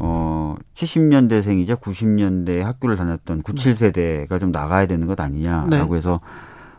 [0.01, 5.97] 어 70년대생이자 90년대 학교를 다녔던 97세대가 좀 나가야 되는 것 아니냐라고 네.
[5.97, 6.21] 해서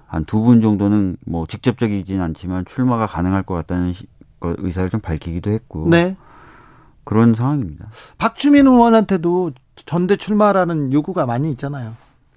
[0.10, 4.08] 한 두 분 정도는 뭐 직접적이진 않지만 출마가 가능할 것 같다는 시-
[4.40, 6.16] 거- 의사를 좀 밝히기도 했고 네.
[7.04, 7.88] 그런 상황입니다.
[8.18, 9.52] 박주민 의원한테도
[9.86, 11.94] 전대 출마라는 요구가 많이 있잖아요.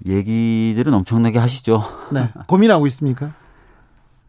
[0.06, 1.82] 얘기들은 엄청나게 하시죠.
[2.12, 2.30] 네.
[2.46, 3.32] 고민하고 있습니까?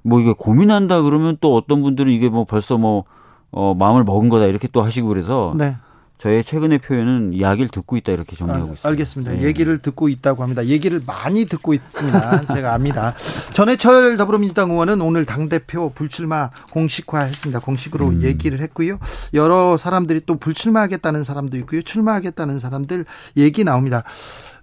[0.04, 3.06] 뭐 이게 고민한다 그러면 또 어떤 분들은 이게 뭐 벌써 뭐
[3.52, 5.78] 어, 마음을 먹은 거다 이렇게 또 하시고 그래서 네.
[6.18, 8.90] 저의 최근의 표현은 이야기를 듣고 있다 이렇게 정리하고 아, 있습니다.
[8.90, 9.32] 알겠습니다.
[9.34, 9.42] 네.
[9.44, 10.66] 얘기를 듣고 있다고 합니다.
[10.66, 12.46] 얘기를 많이 듣고 있습니다.
[12.54, 13.14] 제가 압니다.
[13.54, 17.60] 전해철 더불어민주당 의원은 오늘 당대표 불출마 공식화했습니다.
[17.60, 18.22] 공식으로 음.
[18.22, 19.00] 얘기를 했고요.
[19.34, 21.82] 여러 사람들이 또 불출마하겠다는 사람도 있고요.
[21.82, 24.04] 출마하겠다는 사람들 얘기 나옵니다.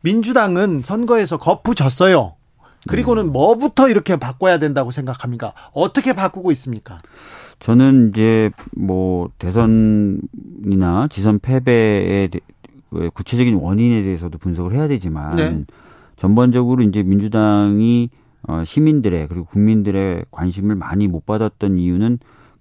[0.00, 2.36] 민주당은 선거에서 거푸 졌어요.
[2.88, 3.32] 그리고는 음.
[3.32, 5.52] 뭐부터 이렇게 바꿔야 된다고 생각합니까?
[5.72, 7.00] 어떻게 바꾸고 있습니까?
[7.60, 12.30] 저는 이제 뭐 대선이나 지선 패배의
[13.14, 15.64] 구체적인 원인에 대해서도 분석을 해야 되지만 네.
[16.16, 18.10] 전반적으로 이제 민주당이
[18.48, 22.18] 어, 시민들의 그리고 국민들의 관심을 많이 못 받았던 이유는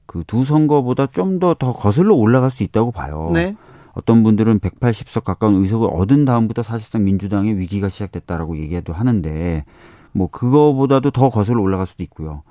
[0.10, 3.30] 그 두 선거보다 좀더더 거슬러 올라갈 수 있다고 봐요.
[3.32, 3.56] 네.
[3.94, 9.66] 어떤 분들은 180석 가까운 의석을 얻은 다음부터 사실상 민주당의 위기가 시작됐다라고 얘기도 하는데
[10.12, 12.42] 뭐 그거보다도 더 거슬러 올라갈 수도 있고요.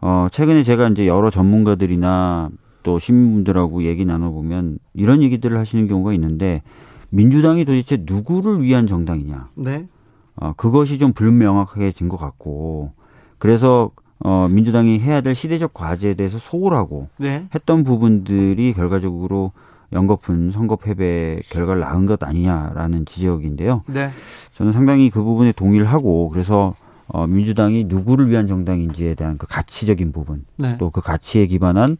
[0.00, 2.50] 어 최근에 제가 이제 여러 전문가들이나
[2.82, 6.62] 또 시민분들하고 얘기 나눠보면 이런 얘기들을 하시는 경우가 있는데
[7.10, 9.48] 민주당이 도대체 누구를 위한 정당이냐?
[9.56, 9.88] 네.
[10.36, 12.92] 어, 그것이 좀 불명확해진 것 같고
[13.38, 17.46] 그래서 어, 민주당이 해야 될 시대적 과제에 대해서 소홀하고 네.
[17.54, 19.52] 했던 부분들이 결과적으로
[19.92, 23.82] 연거푼 선거 패배 결과를 낳은 것 아니냐라는 지적인데요.
[23.86, 24.10] 네.
[24.54, 26.74] 저는 상당히 그 부분에 동의를 하고 그래서
[27.12, 30.76] 어, 민주당이 누구를 위한 정당인지에 대한 그 가치적인 부분 네.
[30.78, 31.96] 또그 가치에 기반한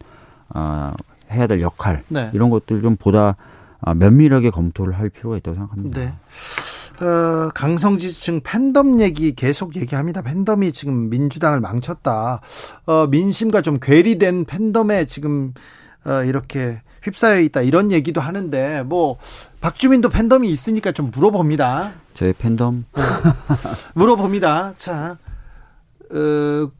[0.49, 0.93] 아,
[1.31, 2.29] 해야 될 역할 네.
[2.33, 3.35] 이런 것들 좀 보다
[3.81, 5.99] 아, 면밀하게 검토를 할 필요가 있다고 생각합니다.
[5.99, 6.13] 네.
[7.05, 10.21] 어, 강성지층 팬덤 얘기 계속 얘기합니다.
[10.21, 12.41] 팬덤이 지금 민주당을 망쳤다.
[12.85, 15.53] 어, 민심과 좀 괴리된 팬덤에 지금
[16.05, 17.61] 어, 이렇게 휩싸여 있다.
[17.61, 19.17] 이런 얘기도 하는데 뭐
[19.61, 21.91] 박주민도 팬덤이 있으니까 좀 물어봅니다.
[22.13, 22.85] 저의 팬덤
[23.95, 24.73] 물어봅니다.
[24.77, 25.17] 자,
[26.11, 26.71] 어,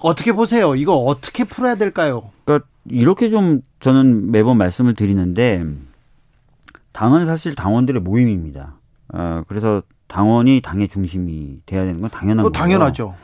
[0.00, 0.74] 어떻게 보세요?
[0.74, 2.30] 이거 어떻게 풀어야 될까요?
[2.44, 5.64] 그러니까 이렇게 좀 저는 매번 말씀을 드리는데
[6.92, 8.74] 당은 사실 당원들의 모임입니다.
[9.12, 12.52] 어, 그래서 당원이 당의 중심이 돼야 되는 건 당연한 어, 거예요.
[12.52, 13.14] 당연하죠.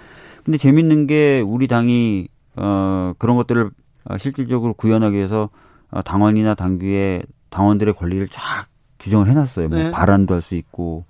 [0.45, 3.71] 근데 재밌는 게 우리 당이 어, 그런 것들을
[4.07, 5.51] 어, 실질적으로 구현하기 위해서
[5.91, 8.67] 어, 당원이나 당규에 당원들의 권리를 쫙
[8.99, 9.69] 규정을 해놨어요.
[9.69, 9.91] 뭐 네.
[9.91, 11.05] 발언도 할 수 있고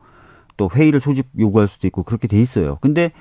[0.60, 2.76] 또 회의를 소집 요구할 수도 있고 그렇게 돼 있어요.
[2.82, 3.12] 근데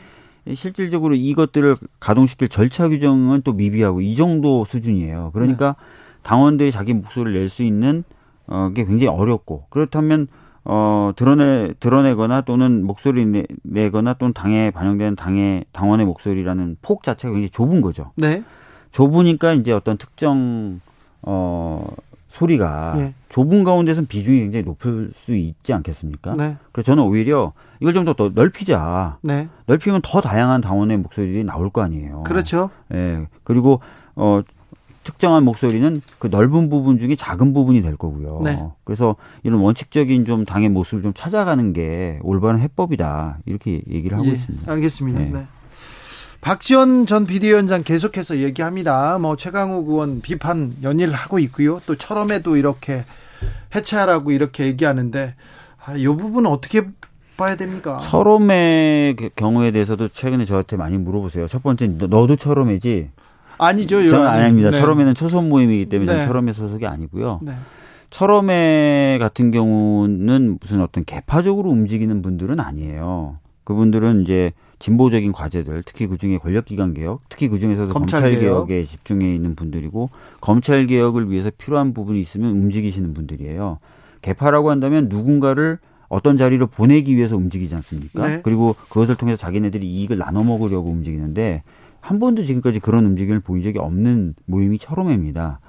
[0.54, 5.32] 실질적으로 이것들을 가동시킬 절차 규정은 또 미비하고 이 정도 수준이에요.
[5.34, 5.78] 그러니까
[6.24, 8.04] 당원들이 자기 목소리를 낼 수 있는
[8.46, 10.28] 어, 게 굉장히 어렵고 그렇다면
[10.66, 17.32] 어, 드러내, 드러내거나 또는 목소리 내, 내거나 또는 당에 반영되는 당의, 당원의 목소리라는 폭 자체가
[17.32, 18.12] 굉장히 좁은 거죠.
[18.16, 18.44] 네.
[18.92, 20.82] 좁으니까 이제 어떤 특정,
[21.22, 21.88] 어,
[22.30, 23.14] 소리가 네.
[23.28, 26.36] 좁은 가운데서는 비중이 굉장히 높을 수 있지 않겠습니까?
[26.36, 26.56] 네.
[26.72, 29.18] 그래서 저는 오히려 이걸 좀 더 넓히자.
[29.22, 29.50] 네.
[29.66, 32.24] 넓히면 더 다양한 당원의 목소리들이 나올 거 아니에요.
[32.24, 32.70] 그렇죠.
[32.94, 33.28] 예.
[33.44, 33.82] 그리고,
[34.16, 34.42] 어,
[35.04, 38.42] 특정한 목소리는 그 넓은 부분 중에 작은 부분이 될 거고요.
[38.44, 38.62] 네.
[38.84, 43.40] 그래서 이런 원칙적인 좀 당의 모습을 좀 찾아가는 게 올바른 해법이다.
[43.46, 44.72] 이렇게 얘기를 하고 예, 있습니다.
[44.72, 45.20] 알겠습니다.
[45.20, 45.46] 네.
[46.40, 46.42] 네.
[46.42, 49.18] 박지원 전 비대위원장 계속해서 얘기합니다.
[49.20, 51.82] 뭐 최강욱 의원 비판 연일 하고 있고요.
[51.86, 53.04] 또 철험에도 이렇게
[53.76, 55.36] 해체하라고 이렇게 얘기하는데
[55.86, 56.88] 아, 이 부분은 어떻게
[57.38, 58.00] 봐야 됩니까?
[58.00, 61.48] 철험의 그 경우에 대해서도 최근에 저한테 많이 물어보세요.
[61.48, 63.10] 첫 번째, 너- 너도 철험이지?
[63.58, 64.08] 아니죠.
[64.08, 64.26] 저는.
[64.28, 64.72] 아닙니다.
[64.72, 64.78] 네.
[64.78, 66.24] 철험에는 초선 모임이기 때문에 네.
[66.26, 67.40] 철험의 소속이 아니고요.
[67.44, 67.54] 네.
[68.10, 73.38] 철험회 같은 경우는 무슨 어떤 개파적으로 움직이는 분들은 아니에요.
[73.66, 78.68] 그분들은 이제 진보적인 과제들, 특히 그중에 권력기관 개혁, 특히 그중에서도 검찰 검찰, 개혁.
[78.68, 83.80] 개혁에 집중해 있는 분들이고 검찰 개혁을 위해서 필요한 부분이 있으면 움직이시는 분들이에요.
[84.22, 88.28] 개파라고 한다면 누군가를 어떤 자리로 보내기 위해서 움직이지 않습니까?
[88.28, 88.42] 네.
[88.42, 91.64] 그리고 그것을 통해서 자기네들이 이익을 나눠 먹으려고 움직이는데
[92.02, 95.60] 한 번도 지금까지 그런 움직임을 보인 적이 없는 모임이 철험회입니다.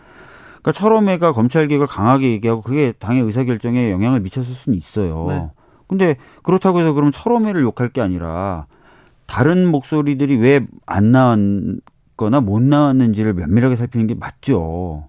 [0.62, 5.26] 그러니까 철험회가 검찰 개혁을 강하게 얘기하고 그게 당의 의사결정에 영향을 미쳤을 수는 있어요.
[5.28, 5.50] 네.
[5.88, 8.66] 근데 그렇다고 해서 그럼 철험회를 욕할 게 아니라
[9.30, 15.08] 다른 목소리들이 왜 안 나왔거나 못 나왔는지를 면밀하게 살피는 게 맞죠.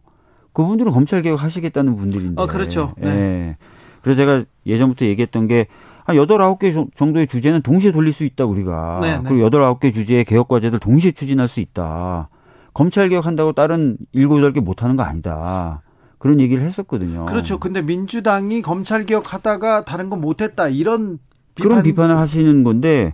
[0.53, 2.41] 그분들은 검찰 개혁 하시겠다는 분들인데.
[2.41, 2.93] 어, 그렇죠.
[2.97, 3.07] 네.
[3.09, 3.57] 예.
[4.01, 5.65] 그래서 제가 예전부터 얘기했던 게
[6.03, 8.99] 한 여덟 아홉 개 정도의 주제는 동시에 돌릴 수 있다 우리가.
[9.01, 9.23] 네, 네.
[9.23, 12.29] 그리고 여덟 아홉 개 주제의 개혁 과제들 동시에 추진할 수 있다.
[12.73, 15.81] 검찰 개혁한다고 다른 일곱 여덟 개 못 하는 거 아니다.
[16.17, 17.25] 그런 얘기를 했었거든요.
[17.25, 17.59] 그렇죠.
[17.59, 21.19] 근데 민주당이 검찰 개혁하다가 다른 건 못했다 이런
[21.55, 21.69] 비판...
[21.69, 23.13] 그런 비판을 하시는 건데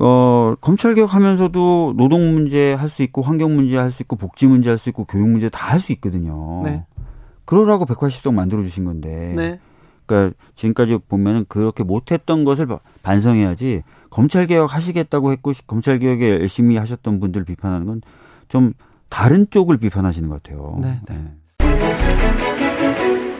[0.00, 4.46] 어, 검찰 개혁 하면서도 노동 문제 할 수 있고 환경 문제 할 수 있고 복지
[4.46, 6.62] 문제 할 수 있고 교육 문제 다 할 수 있거든요.
[6.64, 6.84] 네.
[7.44, 9.32] 그러라고 180석 만들어 주신 건데.
[9.36, 9.60] 네.
[10.06, 12.66] 그러니까 지금까지 보면은 그렇게 못했던 것을
[13.02, 18.00] 반성해야지 검찰 개혁 하시겠다고 했고 검찰 개혁에 열심히 하셨던 분들 비판하는 건
[18.48, 18.72] 좀
[19.08, 20.78] 다른 쪽을 비판하시는 것 같아요.
[20.80, 21.34] 네, 네.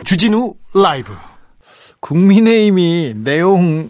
[0.03, 1.13] 주진우 라이브.
[1.99, 3.87] 국민의힘이 내용 에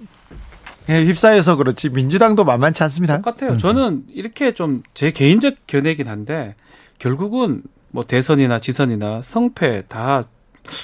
[0.89, 3.17] 휩싸여서 그렇지 민주당도 만만치 않습니다.
[3.21, 3.57] 똑같아요.
[3.57, 6.55] 저는 이렇게 좀 제 개인적 견해긴 한데
[6.97, 10.25] 결국은 뭐 대선이나 지선이나 성패 다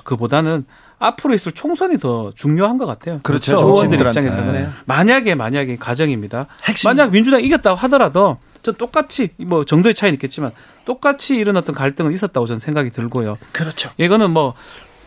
[0.04, 0.66] 그보다는
[0.98, 3.20] 앞으로 있을 총선이 더 중요한 것 같아요.
[3.24, 3.58] 그렇죠.
[3.58, 4.20] 정치인들 정치인들한테.
[4.22, 4.70] 입장에서는 네.
[4.86, 6.48] 만약에 만약에 가정입니다.
[6.64, 6.90] 핵심.
[6.90, 10.52] 만약 민주당 이 이겼다고 하더라도 저 똑같이 뭐 정도의 차이는 있겠지만
[10.86, 13.38] 똑같이 이런 어떤 갈등은 있었다고 저는 생각이 들고요.
[13.52, 13.92] 그렇죠.
[13.98, 14.56] 이거는 뭐,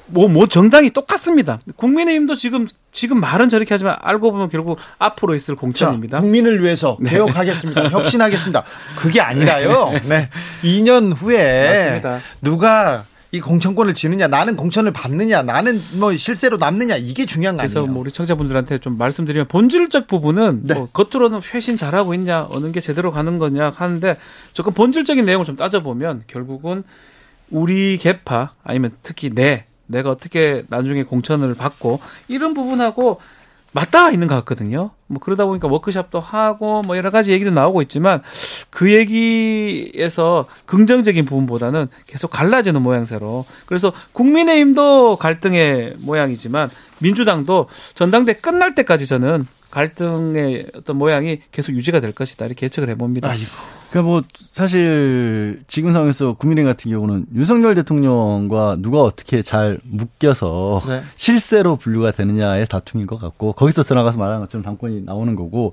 [0.08, 1.58] 뭐, 뭐 정당이 똑같습니다.
[1.76, 6.20] 국민의힘도 지금, 지금 말은 저렇게 하지만 알고 보면 결국 앞으로 있을 자, 공천입니다.
[6.20, 7.10] 국민을 위해서 네.
[7.10, 7.88] 개혁하겠습니다.
[7.90, 8.64] 혁신하겠습니다.
[8.96, 9.92] 그게 아니라요.
[10.08, 10.30] 네.
[10.62, 12.20] 2년 후에 맞습니다.
[12.40, 17.80] 누가 이 공천권을 지느냐, 나는 공천을 받느냐, 나는 뭐 실세로 남느냐 이게 중요한 거 그래서
[17.80, 17.92] 아니에요.
[17.92, 20.74] 뭐 우리 청자분들한테 좀 말씀드리면 본질적 부분은 네.
[20.74, 24.16] 뭐 겉으로는 회신 잘하고 있냐 어느 게 제대로 가는 거냐 하는데
[24.54, 26.84] 조금 본질적인 내용을 좀 따져보면 결국은
[27.50, 31.98] 우리 개파 아니면 특히 내 내가 어떻게 나중에 공천을 받고
[32.28, 33.20] 이런 부분하고
[33.72, 34.90] 맞닿아 있는 것 같거든요.
[35.06, 38.22] 뭐 그러다 보니까 워크샵도 하고 뭐 여러 가지 얘기도 나오고 있지만
[38.70, 46.70] 그 얘기에서 긍정적인 부분보다는 계속 갈라지는 모양새로 그래서 국민의힘도 갈등의 모양이지만
[47.00, 53.28] 민주당도 전당대 끝날 때까지 저는 갈등의 어떤 모양이 계속 유지가 될 것이다 이렇게 예측을 해봅니다.
[53.28, 53.77] 아이고.
[53.90, 54.22] 그러니까 뭐
[54.52, 61.02] 사실 지금 상황에서 국민의힘 같은 경우는 윤석열 대통령과 누가 어떻게 잘 묶여서 네.
[61.16, 65.72] 실세로 분류가 되느냐의 다툼인 것 같고 거기서 들어가서 말하는 것처럼 당권이 나오는 거고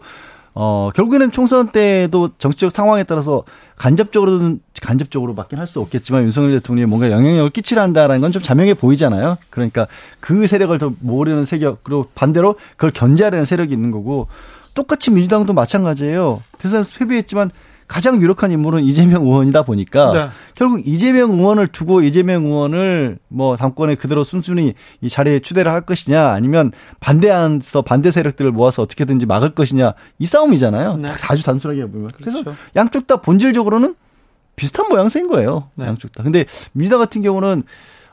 [0.58, 3.44] 어 결국에는 총선 때도 정치적 상황에 따라서
[3.76, 9.38] 간접적으로는 간접적으로 맞긴 할수 없겠지만 윤석열 대통령이 뭔가 영향력을 끼치려 한다라는 건 좀 자명해 보이잖아요.
[9.50, 9.88] 그러니까
[10.22, 14.28] 그 세력을 더 모으려는 세력 그리고 반대로 그걸 견제하려는 세력이 있는 거고
[14.74, 16.42] 똑같이 민주당도 마찬가지예요.
[16.60, 17.52] 대선에서 패배했지만
[17.88, 20.30] 가장 유력한 인물은 이재명 의원이다 보니까 네.
[20.56, 26.30] 결국 이재명 의원을 두고 이재명 의원을 뭐 당권에 그대로 순순히 이 자리에 추대를 할 것이냐
[26.30, 30.98] 아니면 반대한서 반대 세력들을 모아서 어떻게든지 막을 것이냐 이 싸움이잖아요.
[30.98, 31.12] 네.
[31.30, 32.12] 아주 단순하게 보면.
[32.20, 32.60] 그래서 그렇죠.
[32.76, 33.96] 양쪽 다 본질적으로는
[34.56, 35.70] 비슷한 모양새인 거예요.
[35.76, 35.86] 네.
[35.86, 36.24] 양쪽 다.
[36.24, 37.64] 근데 민주당 같은 경우는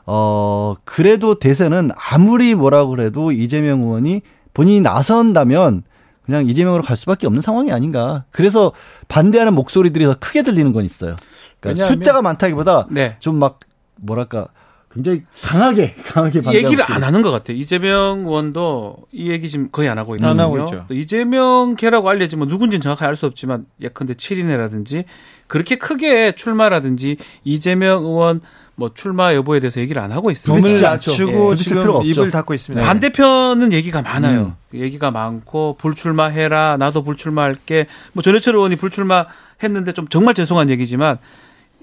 [0.05, 4.21] 어 그래도 대세는 아무리 뭐라고 그래도 이재명 의원이
[4.53, 5.83] 본인이 나선다면
[6.25, 8.23] 그냥 이재명으로 갈 수밖에 없는 상황이 아닌가.
[8.31, 8.71] 그래서
[9.07, 11.15] 반대하는 목소리들이 더 크게 들리는 건 있어요.
[11.59, 13.17] 그러니까 숫자가 많다기보다 네.
[13.19, 13.59] 좀막
[13.97, 14.47] 뭐랄까
[14.93, 16.83] 굉장히 강하게 강하게 얘기를.
[16.87, 17.57] 안 하는 것 같아요.
[17.57, 20.29] 이재명 의원도 이 얘기 지금 거의 안 하고 있거든요.
[20.29, 20.85] 안 하고 있죠.
[20.87, 25.05] 또 이재명 걔라고 알려지면 누군지는 정확하게 알수 없지만 예컨대 7인회라든지
[25.47, 28.41] 그렇게 크게 출마라든지 이재명 의원
[28.75, 30.67] 뭐 출마 여부에 대해서 얘기를 안 하고 있습니다.
[30.67, 30.81] 몸을.
[30.81, 31.55] 낮추고 예.
[31.55, 32.03] 지금.
[32.03, 32.81] 입을 닫고 있습니다.
[32.81, 32.87] 네.
[32.87, 34.55] 반대편은 얘기가 많아요.
[34.73, 34.79] 음.
[34.79, 36.77] 얘기가 많고 불출마 해라.
[36.77, 37.87] 나도 불출마할게.
[38.13, 39.25] 뭐 전해철 의원이 불출마
[39.61, 41.19] 했는데 좀 정말 죄송한 얘기지만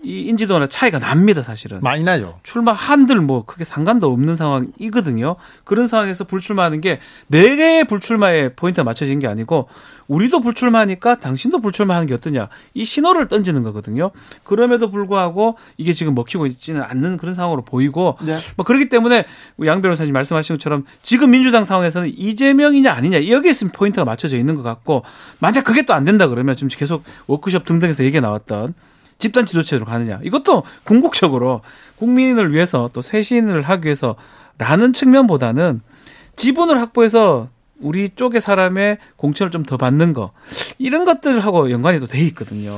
[0.02, 1.78] 이 인지도나 차이가 납니다, 사실은.
[1.82, 2.40] 많이 나죠.
[2.42, 5.36] 출마 한들 뭐 크게 상관도 없는 상황이거든요.
[5.64, 6.98] 그런 상황에서 불출마하는 게
[7.28, 9.68] 네 개의 불출마에 포인트가 맞춰진 게 아니고
[10.10, 14.10] 우리도 불출마하니까 당신도 불출마하는 게 어떠냐 이 신호를 던지는 거거든요.
[14.42, 18.38] 그럼에도 불구하고 이게 지금 먹히고 있지는 않는 그런 상황으로 보이고 네.
[18.56, 19.26] 뭐 그렇기 때문에
[19.66, 24.64] 양 변호사님 말씀하신 것처럼 지금 민주당 상황에서는 이재명이냐 아니냐 여기에 있으면 포인트가 맞춰져 있는 것
[24.64, 25.04] 같고
[25.38, 28.74] 만약 그게 또 안 된다 그러면 지금 계속 워크숍 등등에서 얘기 나왔던
[29.18, 31.60] 집단 지도체로 가느냐 이것도 궁극적으로
[31.96, 35.82] 국민을 위해서 또 쇄신을 하기 위해서라는 측면보다는
[36.36, 37.48] 지분을 확보해서
[37.82, 40.32] 우리 쪽의 사람의 공천을 좀 더 받는 거
[40.78, 42.72] 이런 것들하고 연관이 또 돼 있거든요.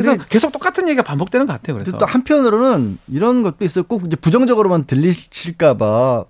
[0.00, 1.74] 그래서 계속 똑같은 얘기가 반복되는 것 같아요.
[1.74, 3.84] 그래서 또 한편으로는 이런 것도 있어요.
[3.84, 6.24] 꼭 이제 부정적으로만 들리실까봐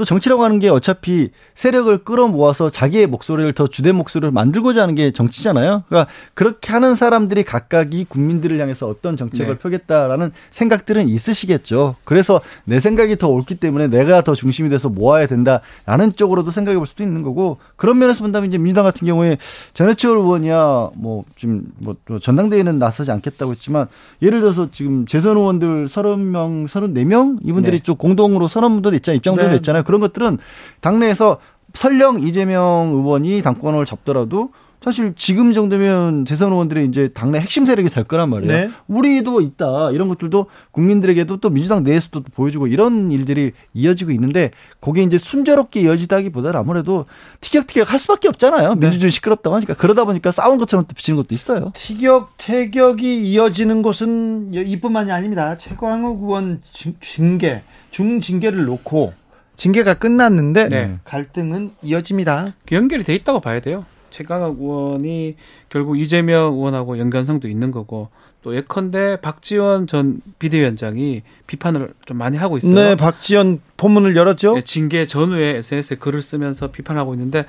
[0.00, 5.10] 또 정치라고 하는 게 어차피 세력을 끌어모아서 자기의 목소리를 더 주된 목소리를 만들고자 하는 게
[5.10, 5.84] 정치잖아요.
[5.88, 9.58] 그러니까 그렇게 하는 사람들이 각각이 국민들을 향해서 어떤 정책을 네.
[9.58, 11.96] 펴겠다라는 생각들은 있으시겠죠.
[12.04, 16.86] 그래서 내 생각이 더 옳기 때문에 내가 더 중심이 돼서 모아야 된다라는 쪽으로도 생각해 볼
[16.86, 19.36] 수도 있는 거고 그런 면에서 본다면 이제 민주당 같은 경우에
[19.74, 23.86] 전해철 의원이야 뭐 지금 뭐 전당대회는 나서지 않겠다고 했지만
[24.22, 27.82] 예를 들어서 지금 재선 의원들 30명, 34명 이분들이 네.
[27.82, 29.16] 좀 공동으로 선언문도 냈잖아요.
[29.16, 29.54] 입장문도 네.
[29.54, 29.82] 냈잖아요.
[29.84, 30.38] 그런 것들은
[30.80, 31.38] 당내에서
[31.74, 34.50] 설령 이재명 의원이 당권을 잡더라도
[34.82, 38.52] 사실 지금 정도면 재선 의원들이 이제 당내 핵심 세력이 될 거란 말이에요.
[38.52, 38.70] 네.
[38.88, 39.90] 우리도 있다.
[39.92, 46.58] 이런 것들도 국민들에게도 또 민주당 내에서도 보여주고 이런 일들이 이어지고 있는데 그게 이제 순조롭게 이어지다기보다는
[46.58, 47.04] 아무래도
[47.42, 48.74] 티격태격 할 수밖에 없잖아요.
[48.76, 48.80] 네.
[48.80, 51.72] 민주주의 시끄럽다고 하니까 그러다 보니까 싸운 것처럼 또 비치는 것도 있어요.
[51.74, 55.58] 티격 태격이 이어지는 곳은 이뿐만이 아닙니다.
[55.58, 59.12] 최광욱 의원 징- 징계 중징계를 놓고
[59.56, 60.98] 징계가 끝났는데 네.
[61.04, 62.54] 갈등은 이어집니다.
[62.66, 63.84] 그 연결이 돼 있다고 봐야 돼요.
[64.10, 65.36] 최강욱 의원이
[65.68, 68.08] 결국 이재명 의원하고 연관성도 있는 거고
[68.42, 72.74] 또 예컨대 박지원 전 비대위원장이 비판을 좀 많이 하고 있어요.
[72.74, 74.54] 네, 박지원 포문을 열었죠.
[74.54, 77.44] 네, 징계 전후에 SNS에 글을 쓰면서 비판하고 있는데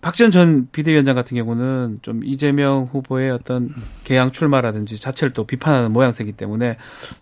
[0.00, 3.74] 박지원 전 비대위원장 같은 경우는 좀 이재명 후보의 어떤
[4.04, 6.76] 개항 출마라든지 자체를 또 비판하는 모양새이기 때문에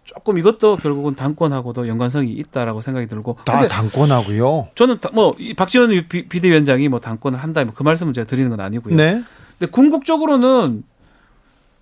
[0.05, 4.68] 조금 이것도 결국은 당권하고도 연관성이 있다라고 생각이 들고 다 당권하고요.
[4.75, 8.61] 저는 다- 뭐이 박지원 비- 비대위원장이 뭐 당권을 한다 뭐 그 말씀을 제가 드리는 건
[8.61, 8.95] 아니고요.
[8.97, 9.22] 네.
[9.59, 10.83] 근데 궁극적으로는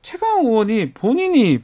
[0.03, 1.61] 최강 의원이 본인이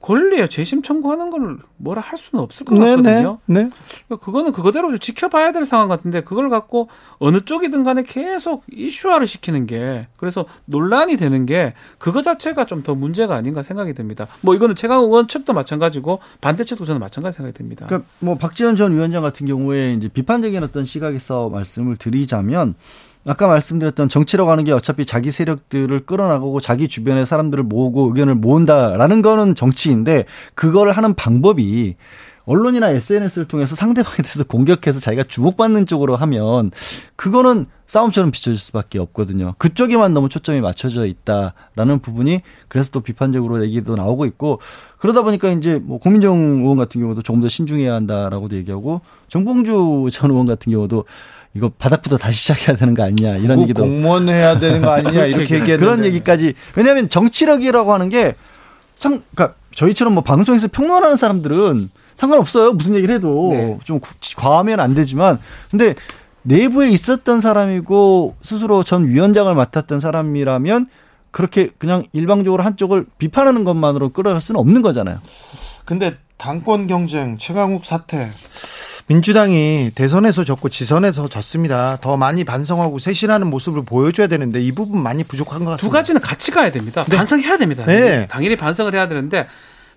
[0.00, 3.02] 권리에 재심 청구하는 걸 뭐라 할 수는 없을 것 네, 네.
[3.02, 3.38] 같거든요.
[3.46, 3.70] 네.
[4.06, 9.26] 그러니까 그거는 그거대로 좀 지켜봐야 될 상황 같은데 그걸 갖고 어느 쪽이든 간에 계속 이슈화를
[9.26, 14.26] 시키는 게 그래서 논란이 되는 게 그거 자체가 좀 더 문제가 아닌가 생각이 듭니다.
[14.42, 17.86] 뭐 이거는 최강 의원 측도 마찬가지고 반대 측도 저는 마찬가지 생각이 듭니다.
[17.86, 22.74] 그러니까 뭐 박지원 전 위원장 같은 경우에 이제 비판적인 어떤 시각에서 말씀을 드리자면
[23.26, 29.22] 아까 말씀드렸던 정치라고 하는 게 어차피 자기 세력들을 끌어나가고 자기 주변의 사람들을 모으고 의견을 모은다라는
[29.22, 31.62] 거는 정치인데 그걸 하는 방법이
[32.46, 36.70] 언론이나 SNS를 통해서 상대방에 대해서 공격해서 자기가 주목받는 쪽으로 하면
[37.16, 39.54] 그거는 싸움처럼 비춰질 수밖에 없거든요.
[39.58, 44.60] 그쪽에만 너무 초점이 맞춰져 있다라는 부분이 그래서 또 비판적으로 얘기도 나오고 있고
[44.98, 50.30] 그러다 보니까 이제 뭐 고민정 의원 같은 경우도 조금 더 신중해야 한다라고도 얘기하고 정봉주 전
[50.30, 51.04] 의원 같은 경우도
[51.54, 55.26] 이거 바닥부터 다시 시작해야 되는 거 아니냐 이런 뭐 얘기도 공무원 해야 되는 거 아니냐
[55.26, 58.34] 이렇게 얘기했는데 그런 얘기까지 왜냐하면 정치력이라고 하는 게
[58.98, 63.78] 상, 그러니까 저희처럼 뭐 방송에서 평론하는 사람들은 상관없어요 무슨 얘기를 해도 네.
[63.84, 64.00] 좀
[64.36, 65.38] 과하면 안 되지만
[65.70, 65.94] 근데
[66.42, 70.88] 내부에 있었던 사람이고 스스로 전 위원장을 맡았던 사람이라면
[71.30, 75.18] 그렇게 그냥 일방적으로 한쪽을 비판하는 것만으로 끌어갈 수는 없는 거잖아요.
[75.84, 78.28] 근데 당권 경쟁 최강욱 사태
[79.06, 81.98] 민주당이 대선에서 졌고 지선에서 졌습니다.
[82.00, 85.86] 더 많이 반성하고 쇄신하는 모습을 보여줘야 되는데 이 부분 많이 부족한 것 같습니다.
[85.86, 87.04] 두 가지는 같이 가야 됩니다.
[87.08, 87.16] 네.
[87.16, 87.84] 반성해야 됩니다.
[87.84, 88.26] 네.
[88.28, 89.46] 당연히 반성을 해야 되는데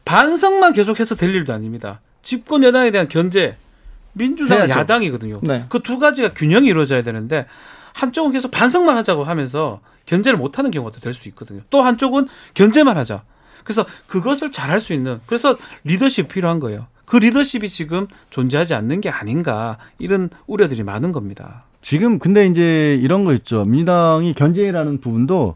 [0.04, 2.02] 반성만 계속해서 될 일도 아닙니다.
[2.22, 3.56] 집권 여당에 대한 견제,
[4.12, 4.80] 민주당 해야죠.
[4.80, 5.40] 야당이거든요.
[5.44, 5.66] 네.
[5.70, 7.46] 그두 가지가 균형이 이루어져야 되는데
[7.94, 11.62] 한쪽은 계속 반성만 하자고 하면서 견제를 못하는 경우가 될 수 있거든요.
[11.70, 13.24] 또 한쪽은 견제만 하자.
[13.64, 16.88] 그래서 그것을 잘할 수 있는 그래서 리더십이 필요한 거예요.
[17.08, 21.64] 그 리더십이 지금 존재하지 않는 게 아닌가 이런 우려들이 많은 겁니다.
[21.82, 23.64] 지금 근데 이제 이런 거 있죠.
[23.66, 25.56] 민주당이 견제라는 부분도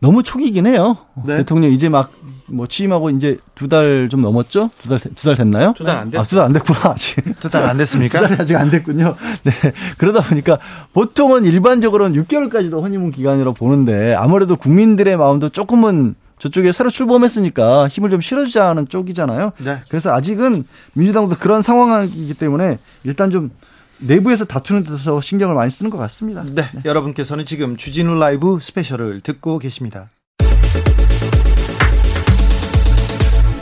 [0.00, 0.98] 너무 초기긴 해요.
[1.24, 1.38] 네.
[1.38, 2.10] 대통령 이제 막
[2.48, 4.68] 뭐 취임하고 이제 두 달 좀 넘었죠?
[4.82, 5.72] 두 달 두 달 됐나요?
[5.74, 6.26] 두 달안 아, 됐어요.
[6.28, 6.78] 두달 안 됐구나.
[6.90, 7.40] 아직.
[7.40, 8.20] 두 달안 두 됐습니까?
[8.20, 9.14] 달이 아직 안 됐군요.
[9.44, 9.52] 네.
[9.96, 10.58] 그러다 보니까
[10.92, 18.20] 보통은 일반적으로는 6개월까지도 허니문 기간이라고 보는데 아무래도 국민들의 마음도 조금은 저쪽에 새로 출범했으니까 힘을 좀
[18.20, 19.52] 실어주자는 쪽이잖아요.
[19.58, 19.80] 네.
[19.88, 20.64] 그래서 아직은
[20.94, 23.52] 민주당도 그런 상황이기 때문에 일단 좀
[23.98, 26.42] 내부에서 다투는 데서 신경을 많이 쓰는 것 같습니다.
[26.52, 30.10] 네, 여러분께서는 지금 주진우 라이브 스페셜을 듣고 계십니다.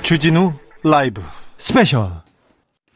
[0.00, 1.20] 주진우 라이브
[1.58, 2.10] 스페셜.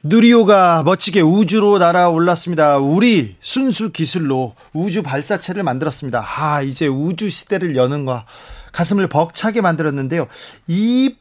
[0.02, 2.78] 누리호가 멋지게 우주로 날아올랐습니다.
[2.78, 6.24] 우리 순수 기술로 우주 발사체를 만들었습니다.
[6.26, 8.24] 아, 이제 우주 시대를 여는 거
[8.74, 10.26] 가슴을 벅차게 만들었는데요.
[10.66, 11.16] 이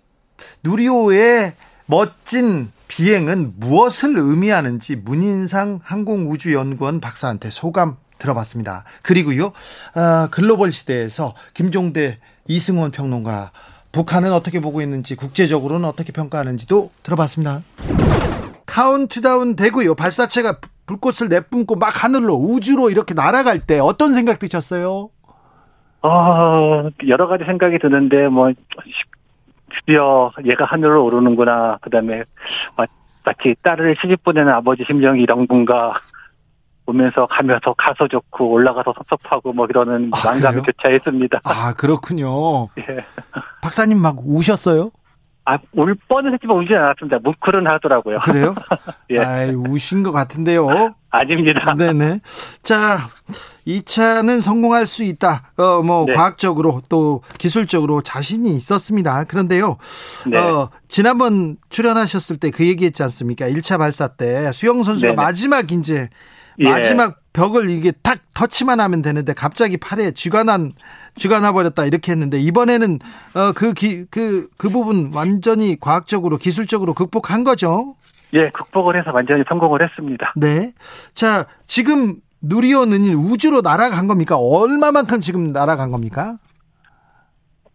[0.63, 1.53] 누리호의
[1.85, 8.83] 멋진 비행은 무엇을 의미하는지 문인상 항공우주연구원 박사한테 소감 들어봤습니다.
[9.01, 9.51] 그리고요,
[9.93, 13.51] 아, 글로벌 시대에서 김종대, 이승원 평론가,
[13.91, 17.61] 북한은 어떻게 보고 있는지, 국제적으로는 어떻게 평가하는지도 들어봤습니다.
[18.65, 19.93] 카운트다운 되고요.
[19.95, 25.09] 발사체가 불- 불꽃을 내뿜고 막 하늘로 우주로 이렇게 날아갈 때 어떤 생각 드셨어요?
[26.03, 28.51] 아, 여러 가지 생각이 드는데, 뭐,
[29.79, 31.79] 드디어 얘가 하늘로 오르는구나.
[31.81, 32.23] 그 다음에,
[33.25, 35.93] 마치 딸을 시집 보내는 아버지 심정이 이런 분가
[36.85, 40.61] 보면서 가면서 가서 좋고 올라가서 섭섭하고 뭐 이러는 아, 그래요?
[40.63, 41.39] 교차했습니다.
[41.45, 42.67] 아, 그렇군요.
[42.79, 43.05] 예.
[43.61, 44.91] 박사님 막 우셨어요?
[45.45, 47.19] 아, 울 뻔은 했지만 울지 않았습니다.
[47.23, 48.19] 뭉클은 하더라고요.
[48.19, 48.53] 그래요?
[49.11, 49.19] 예.
[49.19, 50.93] 아이, 우신 것 같은데요.
[51.09, 51.73] 아닙니다.
[51.77, 52.19] 네네.
[52.61, 52.97] 자,
[53.65, 55.51] 이 차는 성공할 수 있다.
[55.57, 56.13] 어, 뭐, 네.
[56.13, 59.23] 과학적으로 또 기술적으로 자신이 있었습니다.
[59.25, 59.77] 그런데요.
[60.29, 60.37] 네.
[60.37, 63.47] 어, 지난번 출연하셨을 때 그 얘기 했지 않습니까?
[63.49, 65.21] 1차 발사 때 수영 선수가 네네.
[65.21, 66.09] 마지막 이제,
[66.59, 66.69] 예.
[66.69, 70.71] 마지막 벽을 이게 딱 터치만 하면 되는데 갑자기 팔에 쥐가 난
[71.15, 72.99] 쥐가 나버렸다 이렇게 했는데 이번에는
[73.33, 77.95] 어그그그 그, 그 부분 완전히 과학적으로 기술적으로 극복한 거죠.
[78.33, 80.33] 예, 극복을 해서 완전히 성공을 했습니다.
[80.35, 80.73] 네.
[81.15, 84.37] 자, 지금 누리호는 우주로 날아간 겁니까?
[84.37, 86.37] 얼마만큼 지금 날아간 겁니까?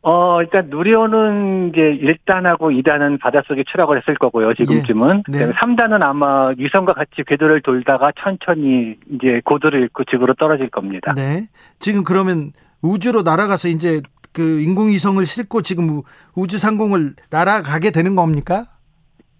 [0.02, 5.24] 어, 일단 누리호는 이제 1단하고 2단은 바닷속에 추락을 했을 거고요, 지금쯤은.
[5.34, 5.50] 예, 네.
[5.52, 11.12] 3단은 아마 위성과 같이 궤도를 돌다가 천천히 이제 고도를 잃고 지구로 떨어질 겁니다.
[11.16, 11.48] 네.
[11.80, 14.00] 지금 그러면 우주로 날아가서 이제
[14.32, 16.02] 그 인공위성을 싣고 지금
[16.36, 18.66] 우주 상공을 날아가게 되는 겁니까?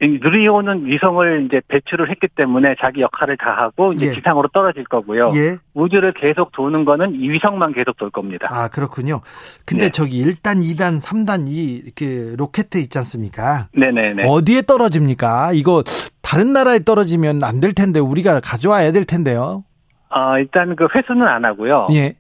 [0.00, 4.10] 누리호는 위성을 이제 배출을 했기 때문에 자기 역할을 다 하고 이제 예.
[4.12, 5.30] 지상으로 떨어질 거고요.
[5.34, 5.56] 예.
[5.74, 8.46] 우주를 계속 도는 거는 이 위성만 계속 돌 겁니다.
[8.50, 9.20] 아, 그렇군요.
[9.64, 9.90] 근데 네.
[9.90, 13.66] 저기 1단, 2단, 3단 이 이렇게 로켓 있지 않습니까?
[13.74, 14.28] 네네네.
[14.28, 15.52] 어디에 떨어집니까?
[15.54, 15.82] 이거
[16.22, 19.64] 다른 나라에 떨어지면 안 될 텐데 우리가 가져와야 될 텐데요.
[20.10, 21.88] 아, 일단 그 회수는 안 하고요.
[21.92, 22.14] 예.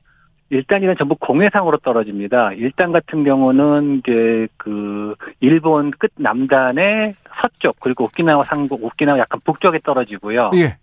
[0.50, 2.52] 1단은 전부 공해상으로 떨어집니다.
[2.54, 9.80] 1단 같은 경우는 이제 그 일본 끝 남단의 서쪽 그리고 오키나와 상부 오키나와 약간 북쪽에
[9.84, 10.50] 떨어지고요.
[10.54, 10.78] 예.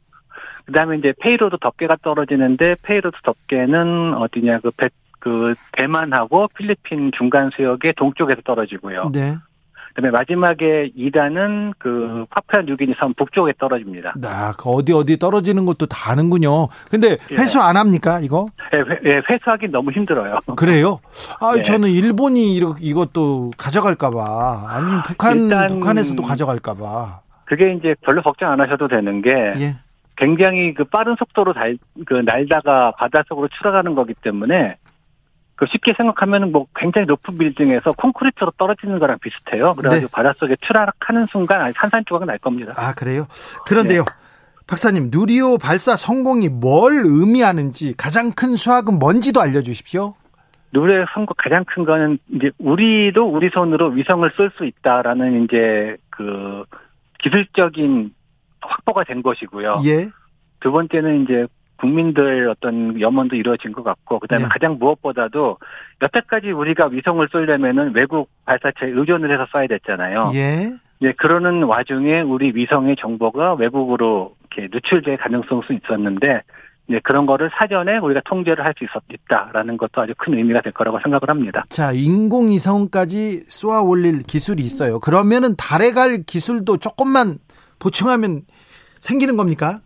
[0.65, 4.89] 그다음에 이제 payload 덮개가 떨어지는데 payload 덮개는 어디냐 그 배,
[5.19, 9.11] 그 대만하고 필리핀 중간 수역의 동쪽에서 떨어지고요.
[9.13, 9.35] 네.
[9.95, 14.13] 그다음에 마지막에 2단은 그 파푸아 뉴기니 섬 북쪽에 떨어집니다.
[14.17, 16.67] 나, 그 어디 어디 떨어지는 것도 다 아는군요.
[16.91, 17.35] 근데 예.
[17.35, 18.45] 회수 안 합니까, 이거?
[18.73, 20.39] 예, 회, 예, 회수하기 너무 힘들어요.
[20.57, 20.99] 그래요?
[21.39, 21.61] 아, 네.
[21.61, 24.65] 저는 일본이 이렇게 이것도 가져갈까봐.
[24.67, 27.21] 아니면 북한, 일단- 북한에서도 가져갈까봐.
[27.45, 29.75] 그게 이제 별로 걱정 안 하셔도 되는 게 예.
[30.17, 34.75] 굉장히 그 빠른 속도로 달, 그 날다가 바닷속으로 추락하는 거기 때문에
[35.55, 39.73] 그 쉽게 생각하면 뭐 굉장히 높은 빌딩에서 콘크리트로 떨어지는 거랑 비슷해요.
[39.73, 40.11] 그래가지고 네.
[40.11, 42.73] 바닷속에 추락하는 순간 산산 조각 날 겁니다.
[42.75, 43.25] 아, 그래요?
[43.65, 44.03] 그런데요.
[44.03, 44.13] 네.
[44.67, 50.15] 박사님, 누리호 발사 성공이 뭘 의미하는지 가장 큰 수학은 뭔지도 알려주십시오.
[50.71, 56.65] 노래 선거 가장 큰 거는 이제 우리도 우리 손으로 위성을 쏠 수 있다라는 이제 그
[57.19, 58.13] 기술적인
[58.59, 59.77] 확보가 된 것이고요.
[59.85, 60.07] 예.
[60.59, 61.47] 두 번째는 이제
[61.77, 64.49] 국민들 어떤 염원도 이루어진 것 같고 그다음에 네.
[64.49, 65.57] 가장 무엇보다도
[66.01, 70.31] 여태까지 우리가 위성을 쏠려면은 외국 발사체에 의존을 해서 쏴야 됐잖아요.
[70.35, 70.71] 예.
[71.01, 76.41] 예, 그러는 와중에 우리 위성의 정보가 외국으로 이렇게 누출될 가능성이 있었는데
[76.91, 80.99] 예, 그런 거를 사전에 우리가 통제를 할 수 있었다라는 것도 아주 큰 의미가 될 거라고
[81.01, 81.63] 생각을 합니다.
[81.69, 84.99] 자, 인공위성까지 쏘아 올릴 기술이 있어요.
[84.99, 87.39] 그러면은 달에 갈 기술도 조금만
[87.79, 88.43] 보충하면
[88.99, 89.79] 생기는 겁니까?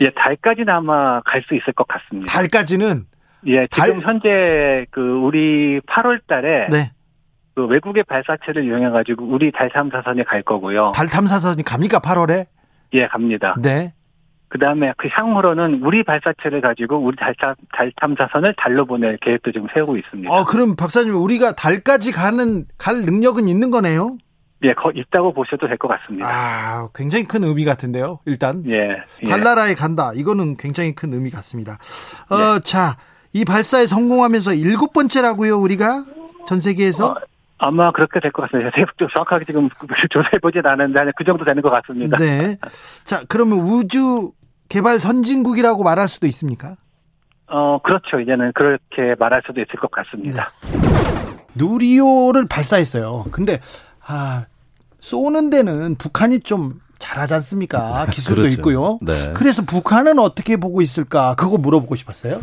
[0.00, 2.32] 예, 달까지는 아마 갈 수 있을 것 같습니다.
[2.32, 3.06] 달까지는?
[3.46, 6.90] 예, 지금 달- 현재 그 우리 8월 달에 네.
[7.54, 10.92] 그 외국의 발사체를 이용해 가지고 우리 달 탐사선에 갈 거고요.
[10.94, 12.00] 달 탐사선이 갑니까?
[12.00, 12.46] 8월에?
[12.94, 13.54] 예, 갑니다.
[13.60, 13.94] 네.
[14.48, 19.66] 그다음에 그 향후로는 우리 발사체를 가지고 우리 달, 탐- 달 탐사선을 달로 보낼 계획도 지금
[19.74, 20.32] 세우고 있습니다.
[20.32, 24.18] 어, 그럼 박사님, 우리가 달까지 가는, 갈 능력은 있는 거네요?
[24.62, 26.28] 예, 거, 있다고 보셔도 될 것 같습니다.
[26.28, 28.62] 아, 굉장히 큰 의미 같은데요, 일단.
[28.66, 29.02] 예.
[29.22, 29.28] 예.
[29.28, 30.12] 달나라에 간다.
[30.14, 31.78] 이거는 굉장히 큰 의미 같습니다.
[32.30, 32.36] 네.
[32.36, 32.96] 어, 자,
[33.32, 36.04] 이 발사에 성공하면서 일곱 번째라고요, 우리가?
[36.48, 37.08] 전 세계에서?
[37.12, 37.14] 어,
[37.58, 38.70] 아마 그렇게 될 것 같습니다.
[39.12, 39.68] 정확하게 지금
[40.10, 42.16] 조사해 보진 않았는데 한그 정도 되는 것 같습니다.
[42.18, 42.56] 네.
[43.04, 44.32] 자, 그러면 우주
[44.68, 46.76] 개발 선진국이라고 말할 수도 있습니까?
[47.48, 48.20] 어, 그렇죠.
[48.20, 50.50] 이제는 그렇게 말할 수도 있을 것 같습니다.
[51.54, 53.26] 누리호를 발사했어요.
[53.30, 53.60] 근데
[54.06, 54.46] 아,
[55.00, 58.06] 쏘는 데는 북한이 좀 잘하지 않습니까?
[58.10, 58.56] 기술도 그렇죠.
[58.56, 58.98] 있고요.
[59.02, 59.32] 네.
[59.34, 61.34] 그래서 북한은 어떻게 보고 있을까?
[61.36, 62.40] 그거 물어보고 싶었어요.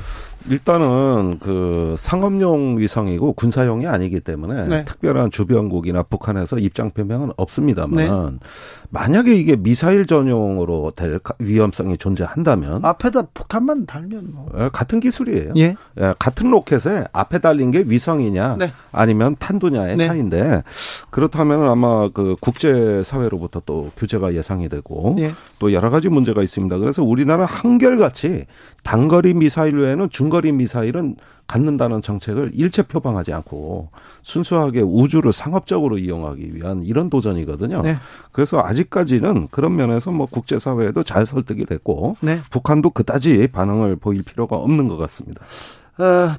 [0.49, 4.85] 일단은 그 상업용 위성이고 군사용이 아니기 때문에 네.
[4.85, 8.47] 특별한 주변국이나 북한에서 입장 표명은 없습니다만 네.
[8.89, 14.49] 만약에 이게 미사일 전용으로 될 가- 위험성이 존재한다면 앞에다 폭탄만 달면 뭐.
[14.57, 15.53] 예, 같은 기술이에요.
[15.57, 15.75] 예.
[15.99, 18.71] 예, 같은 로켓에 앞에 달린 게 위성이냐 네.
[18.91, 20.07] 아니면 탄두냐의 네.
[20.07, 20.63] 차이인데
[21.09, 25.31] 그렇다면 아마 그 국제 사회로부터 또 규제가 예상이 되고 예.
[25.59, 26.77] 또 여러 가지 문제가 있습니다.
[26.77, 28.45] 그래서 우리나라 한결같이
[28.83, 31.15] 단거리 미사일 외에는 중 거리 미사일은
[31.45, 33.89] 갖는다는 정책을 일체 표방하지 않고
[34.23, 37.83] 순수하게 우주를 상업적으로 이용하기 위한 이런 도전이거든요.
[37.83, 37.97] 네.
[38.31, 42.39] 그래서 아직까지는 그런 면에서 뭐 국제사회에도 잘 설득이 됐고 네.
[42.49, 45.45] 북한도 그다지 반응을 보일 필요가 없는 것 같습니다.
[45.99, 46.35] 어,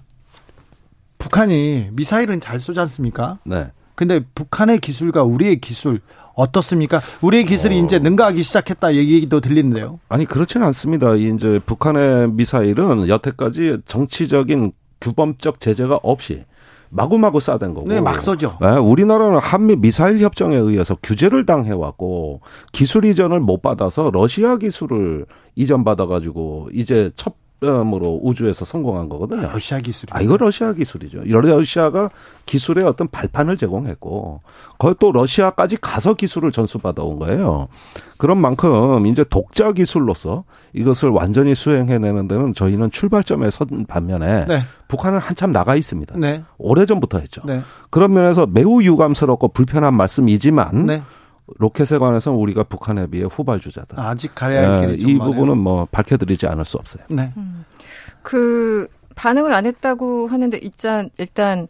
[1.18, 3.38] 북한이 미사일은 잘 쏘지 않습니까?
[3.44, 3.70] 네.
[3.94, 6.00] 근데 북한의 기술과 우리의 기술
[6.34, 7.00] 어떻습니까?
[7.22, 7.84] 우리의 기술이 어.
[7.84, 10.00] 이제 능가하기 시작했다 얘기도 들리는데요.
[10.08, 11.14] 아니 그렇지는 않습니다.
[11.14, 16.44] 이 이제 북한의 미사일은 여태까지 정치적인 규범적 제재가 없이
[16.90, 17.88] 마구마구 쏴댄 거고.
[17.88, 18.56] 네, 막 쏘죠.
[18.60, 22.40] 네, 우리나라는 한미 미사일 협정에 의해서 규제를 당해왔고
[22.72, 25.26] 기술 이전을 못 받아서 러시아 기술을
[25.56, 29.48] 이전받아가지고 이제 첫 으로 우주에서 성공한 거거든요.
[29.50, 30.10] 러시아 기술이.
[30.12, 31.22] 아, 이거 러시아 기술이죠.
[31.24, 32.10] 러시아가
[32.44, 34.42] 기술의 어떤 발판을 제공했고,
[34.76, 37.68] 거기 또 러시아까지 가서 기술을 전수받아온 거예요.
[38.18, 40.44] 그런 만큼 이제 독자 기술로서
[40.74, 44.62] 이것을 완전히 수행해내는 데는 저희는 출발점에 선 반면에 네.
[44.88, 46.18] 북한은 한참 나가 있습니다.
[46.18, 46.42] 네.
[46.58, 47.40] 오래 전부터 했죠.
[47.46, 47.62] 네.
[47.88, 51.02] 그런 면에서 매우 유감스럽고 불편한 말씀이지만 네.
[51.58, 54.00] 로켓에 관해서는 우리가 북한에 비해 후발주자다.
[54.02, 55.32] 아직 가야 할 예, 길이 좀이 많아요.
[55.32, 57.04] 부분은 뭐 밝혀드리지 않을 수 없어요.
[57.08, 57.32] 네.
[58.22, 61.68] 그 반응을 안 했다고 하는데 일단 일단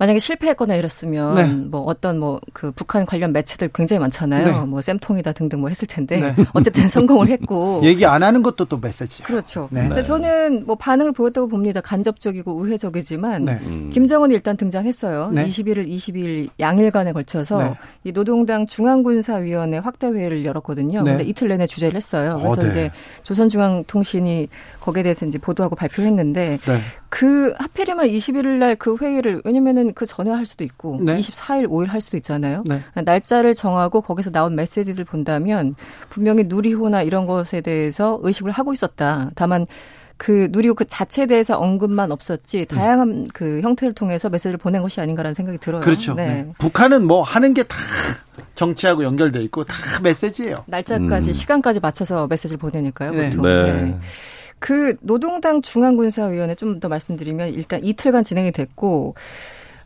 [0.00, 1.44] 만약에 실패했거나 이랬으면 네.
[1.44, 4.44] 뭐 어떤 뭐 그 북한 관련 매체들 굉장히 많잖아요.
[4.44, 4.64] 네.
[4.66, 6.34] 뭐 쌤통이다 등등 뭐 했을 텐데 네.
[6.52, 9.26] 어쨌든 성공을 했고 얘기 안 하는 것도 또 메시지야.
[9.26, 9.68] 그렇죠.
[9.70, 9.86] 네.
[9.86, 11.80] 근데 저는 뭐 반응을 보였다고 봅니다.
[11.80, 13.58] 간접적이고 우회적이지만 네.
[13.62, 13.90] 음.
[13.92, 15.30] 김정은이 일단 등장했어요.
[15.32, 15.46] 네.
[15.46, 17.74] 21일, 22일 양일간에 걸쳐서 네.
[18.04, 21.02] 이 노동당 중앙군사위원회 확대 회의를 열었거든요.
[21.02, 21.10] 네.
[21.12, 22.38] 근데 이틀 내내 주재를 했어요.
[22.42, 22.68] 그래서 어, 네.
[22.68, 22.90] 이제
[23.22, 24.48] 조선중앙통신이
[24.80, 26.76] 거기에 대해서 이제 보도하고 발표했는데 네.
[27.08, 31.16] 그 하필이면 21일 날 그 회의를 왜냐면은 그 전에 할 수도 있고 네.
[31.18, 32.64] 24일, 5일 할 수도 있잖아요.
[32.66, 32.80] 네.
[32.94, 35.74] 날짜를 정하고 거기서 나온 메시지를 본다면
[36.08, 39.30] 분명히 누리호나 이런 것에 대해서 의식을 하고 있었다.
[39.34, 39.66] 다만
[40.16, 45.32] 그 누리호 그 자체에 대해서 언급만 없었지 다양한 그 형태를 통해서 메시지를 보낸 것이 아닌가라는
[45.34, 45.80] 생각이 들어요.
[45.80, 46.12] 그렇죠.
[46.14, 46.26] 네.
[46.26, 46.52] 네.
[46.58, 47.74] 북한은 뭐 하는 게 다
[48.54, 50.56] 정치하고 연결돼 있고 다 메시지예요.
[50.66, 51.32] 날짜까지 음.
[51.32, 53.12] 시간까지 맞춰서 메시지를 보내니까요.
[53.12, 53.30] 네.
[53.30, 53.42] 보통.
[53.44, 53.98] 네.
[54.58, 59.14] 그 노동당 중앙군사위원회 좀 더 말씀드리면 일단 이틀간 진행이 됐고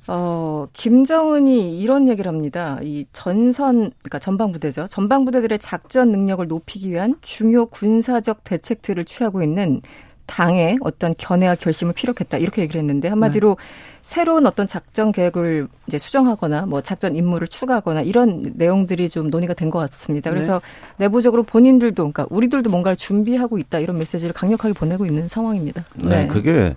[0.07, 2.79] 어 김정은이 이런 얘기를 합니다.
[2.83, 4.87] 이 전선 그러니까 전방 부대죠.
[4.89, 9.81] 전방 부대들의 작전 능력을 높이기 위한 중요 군사적 대책들을 취하고 있는
[10.27, 13.57] 당의 어떤 견해와 결심을 피력했다 이렇게 얘기를 했는데 한마디로
[14.03, 19.71] 새로운 어떤 작전 계획을 이제 수정하거나 뭐 작전 임무를 추가하거나 이런 내용들이 좀 논의가 된
[19.71, 20.29] 것 같습니다.
[20.31, 20.61] 그래서
[20.99, 25.85] 내부적으로 본인들도 그러니까 우리들도 뭔가를 준비하고 있다 이런 메시지를 강력하게 보내고 있는 상황입니다.
[26.05, 26.75] 네, 그게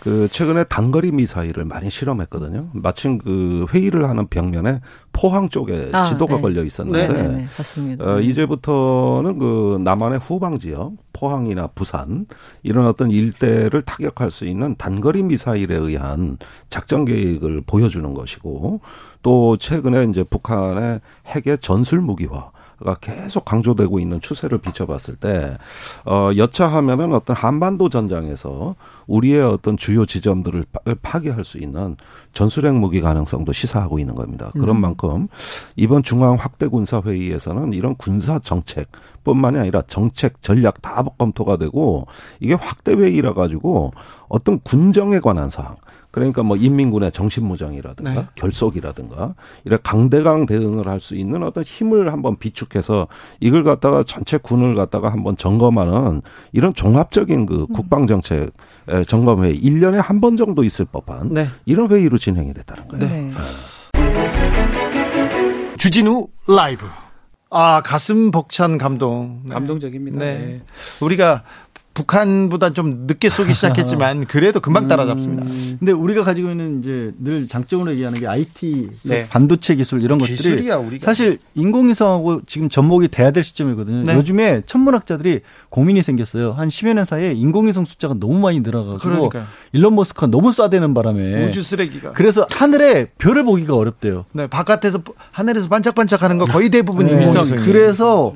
[0.00, 2.68] 그 최근에 단거리 미사일을 많이 실험했거든요.
[2.74, 4.80] 마침 그 회의를 하는 벽면에
[5.12, 6.40] 포항 쪽에 아, 지도가 네.
[6.42, 8.04] 걸려 있었는데 네, 네, 네, 맞습니다.
[8.04, 12.26] 어, 이제부터는 그 남한의 후방 지역, 포항이나 부산
[12.62, 16.36] 이런 어떤 일대를 타격할 수 있는 단거리 미사일에 의한
[16.68, 18.80] 작전 계획을 보여주는 것이고
[19.22, 22.55] 또 최근에 이제 북한의 핵의 전술 무기화 가
[23.00, 25.56] 계속 강조되고 있는 추세를 비춰봤을 때,
[26.04, 28.74] 어, 여차하면은 어떤 한반도 전장에서
[29.06, 31.96] 우리의 어떤 주요 지점들을 파- 파괴할 수 있는
[32.34, 34.50] 전술핵 무기 가능성도 시사하고 있는 겁니다.
[34.60, 35.28] 그런 만큼
[35.76, 38.88] 이번 중앙 확대 군사 회의에서는 이런 군사 정책
[39.24, 42.06] 뿐만이 아니라 정책 전략 다 검토가 되고
[42.40, 43.92] 이게 확대 회의라 가지고
[44.28, 45.76] 어떤 군정에 관한 사항
[46.16, 48.26] 그러니까 뭐 인민군의 정신무장이라든가 네.
[48.36, 49.34] 결속이라든가
[49.66, 53.06] 이런 강대강 대응을 할 수 있는 어떤 힘을 한번 비축해서
[53.38, 58.50] 이걸 갖다가 전체 군을 갖다가 한번 점검하는 이런 종합적인 그 국방 정책
[59.06, 61.48] 점검 회의 1년에 한 번 정도 있을 법한 네.
[61.66, 63.06] 이런 회의로 진행이 됐다는 거예요.
[63.06, 63.32] 네.
[65.76, 66.86] 주진우 라이브.
[67.50, 69.42] 아 가슴 벅찬 감동.
[69.44, 69.52] 네.
[69.54, 70.18] 감동적입니다.
[70.18, 70.34] 네.
[70.38, 70.62] 네.
[71.00, 71.42] 우리가
[71.96, 75.44] 북한보다 좀 늦게 쏘기 시작했지만 그래도 금방 따라잡습니다.
[75.78, 79.26] 근데 우리가 가지고 있는 이제 늘 장점으로 얘기하는 게 IT, 네.
[79.28, 81.06] 반도체 기술 이런 것들이 기술이야 우리가.
[81.06, 84.04] 사실 인공위성하고 지금 접목이 돼야 될 시점이거든요.
[84.04, 84.14] 네.
[84.14, 85.40] 요즘에 천문학자들이
[85.70, 86.52] 고민이 생겼어요.
[86.52, 89.44] 한 10여 년 사이에 인공위성 숫자가 너무 많이 늘어가지고 그러니까요.
[89.72, 92.12] 일론 머스크가 너무 쏴대는 바람에 우주 쓰레기가.
[92.12, 94.26] 그래서 하늘에 별을 보기가 어렵대요.
[94.32, 97.12] 네, 바깥에서 하늘에서 반짝반짝하는 거 거의 대부분 네.
[97.12, 97.64] 인공위성이에요.
[97.64, 98.34] 그래서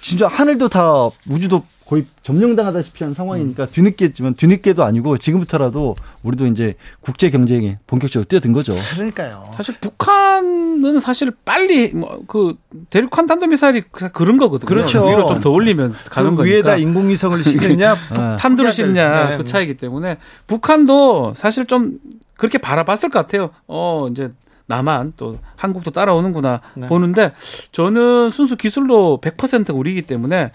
[0.00, 7.28] 진짜 하늘도 다 우주도 거의 점령당하다시피 한 상황이니까 뒤늦게지만 뒤늦게도 아니고 지금부터라도 우리도 이제 국제
[7.28, 8.74] 경쟁에 본격적으로 뛰어든 거죠.
[8.94, 9.50] 그러니까요.
[9.54, 12.54] 사실 북한은 사실 빨리 뭐 그
[12.90, 14.66] 대륙간 단도 미사일이 그냥 그런 거거든요.
[14.66, 15.06] 그렇죠.
[15.06, 16.54] 위로 좀 더 올리면 가는 그 거니까.
[16.54, 18.36] 위에다 인공위성을 싣느냐, 아.
[18.36, 18.72] 탄두를.
[18.72, 19.36] 싣냐 네.
[19.36, 20.16] 그 차이기 때문에
[20.46, 21.98] 북한도 사실 좀
[22.36, 23.50] 그렇게 바라봤을 것 같아요.
[23.66, 24.30] 어 이제
[24.66, 26.88] 나만 또 한국도 따라오는구나 네.
[26.88, 27.32] 보는데
[27.72, 30.50] 저는 순수 기술로 100% 우리이기 때문에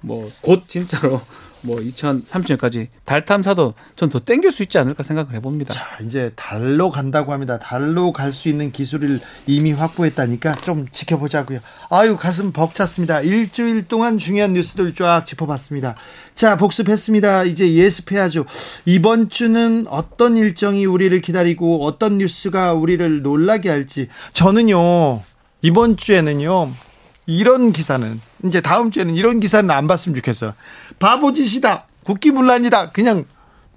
[0.00, 1.20] 뭐 곧 진짜로
[1.62, 5.74] 뭐 2030년까지 달 탐사도 전 더 땡길 수 있지 않을까 생각을 해봅니다.
[5.74, 7.58] 자, 이제 달로 간다고 합니다.
[7.58, 11.58] 달로 갈 수 있는 기술을 이미 확보했다니까 좀 지켜보자고요.
[11.90, 13.22] 아유, 가슴 벅찼습니다.
[13.22, 15.96] 일주일 동안 중요한 뉴스들 쫙 짚어봤습니다.
[16.36, 17.44] 자, 복습했습니다.
[17.44, 18.44] 이제 예습해야죠.
[18.84, 24.08] 이번 주는 어떤 일정이 우리를 기다리고 어떤 뉴스가 우리를 놀라게 할지.
[24.32, 25.22] 저는요,
[25.62, 26.70] 이번 주에는요,
[27.28, 30.54] 이런 기사는, 이제 다음 주에는 이런 기사는 안 봤으면 좋겠어.
[30.98, 31.84] 바보짓이다.
[32.04, 32.90] 국기문란이다.
[32.90, 33.26] 그냥,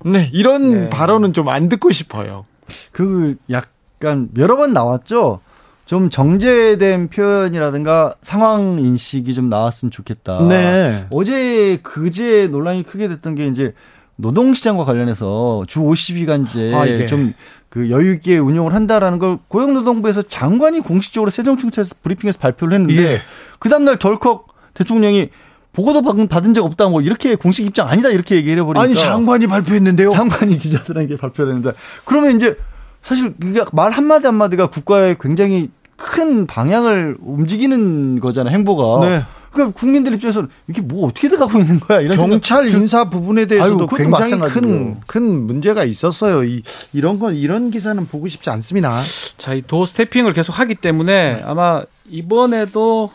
[0.05, 0.89] 네, 이런 네.
[0.89, 2.45] 발언은 좀 안 듣고 싶어요.
[2.93, 5.41] 그 약간 여러 번 나왔죠.
[5.85, 10.47] 좀 정제된 표현이라든가 상황 인식이 좀 나왔으면 좋겠다.
[10.47, 11.05] 네.
[11.11, 13.73] 어제 그제 논란이 크게 됐던 게 이제
[14.17, 17.05] 노동시장과 관련해서 주 50시간제 아, 이게.
[17.05, 23.21] 좀그 여유 있게 운영을 한다라는 걸 고용노동부에서 장관이 공식적으로 세종청사에서 브리핑에서 발표를 했는데 예.
[23.59, 25.29] 그 다음날 덜컥 대통령이
[25.73, 30.09] 보고도 받은, 적 없다 뭐 이렇게 공식 입장 아니다 이렇게 얘기를 해버리니까 아니 장관이 발표했는데요.
[30.11, 32.57] 장관이 기자들에게 발표를 했는데 그러면 이제
[33.01, 33.33] 사실
[33.71, 39.23] 말 한마디 한마디가 국가의 굉장히 큰 방향을 움직이는 거잖아요 행보가 네.
[39.51, 43.45] 그러니까 국민들 입장에서는 이게 뭐 어떻게 돼가고 있는 거야 이런 경찰 생각 들- 인사 부분에
[43.47, 44.31] 대해서도 아유, 굉장히.
[44.53, 46.43] 큰, 큰 문제가 있었어요.
[46.45, 49.01] 이, 이런 건, 이런 기사는 보고 싶지 않습니다.
[49.37, 53.11] 자, 이 도 스태핑을 계속 하기 때문에 아마 이번에도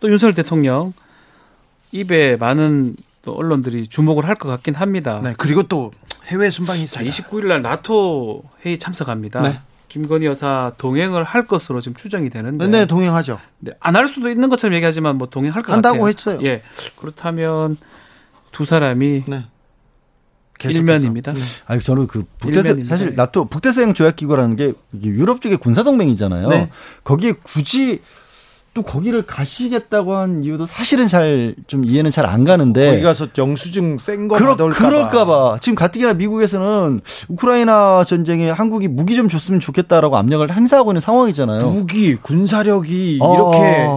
[0.00, 0.92] 또 윤석열 대통령
[1.92, 5.20] 입에 많은 또 언론들이 주목을 할 것 같긴 합니다.
[5.22, 5.34] 네.
[5.36, 5.92] 그리고 또
[6.26, 7.28] 해외 순방이 자, 있습니다.
[7.30, 9.40] 29일 날 나토 회의 참석합니다.
[9.40, 9.60] 네.
[9.90, 13.40] 김건희 여사 동행을 할 것으로 지금 추정이 되는데 네, 동행하죠.
[13.80, 16.14] 안할 수도 있는 것처럼 얘기하지만 뭐 동행할 것 한다고 같아요.
[16.14, 16.38] 했어요.
[16.44, 16.62] 예.
[16.96, 17.76] 그렇다면
[18.52, 19.44] 두 사람이 네.
[20.62, 21.32] 일면입니다.
[21.32, 21.40] 네.
[21.66, 22.84] 아니 저는 그 북대서.
[22.84, 26.48] 사실 나토 북대서양 조약 기구라는 게 이게 유럽 쪽의 군사 동맹이잖아요.
[26.48, 26.70] 네.
[27.02, 28.00] 거기에 굳이
[28.72, 33.98] 또 거기를 가시겠다고 한 이유도 사실은 잘 좀 이해는 잘 안 가는데 거기 가서 영수증
[33.98, 40.92] 센거 그러, 그럴까봐 지금 가뜩이나 미국에서는 우크라이나 전쟁에 한국이 무기 좀 줬으면 좋겠다라고 압력을 행사하고
[40.92, 41.68] 있는 상황이잖아요.
[41.70, 43.88] 무기, 군사력이 어, 이렇게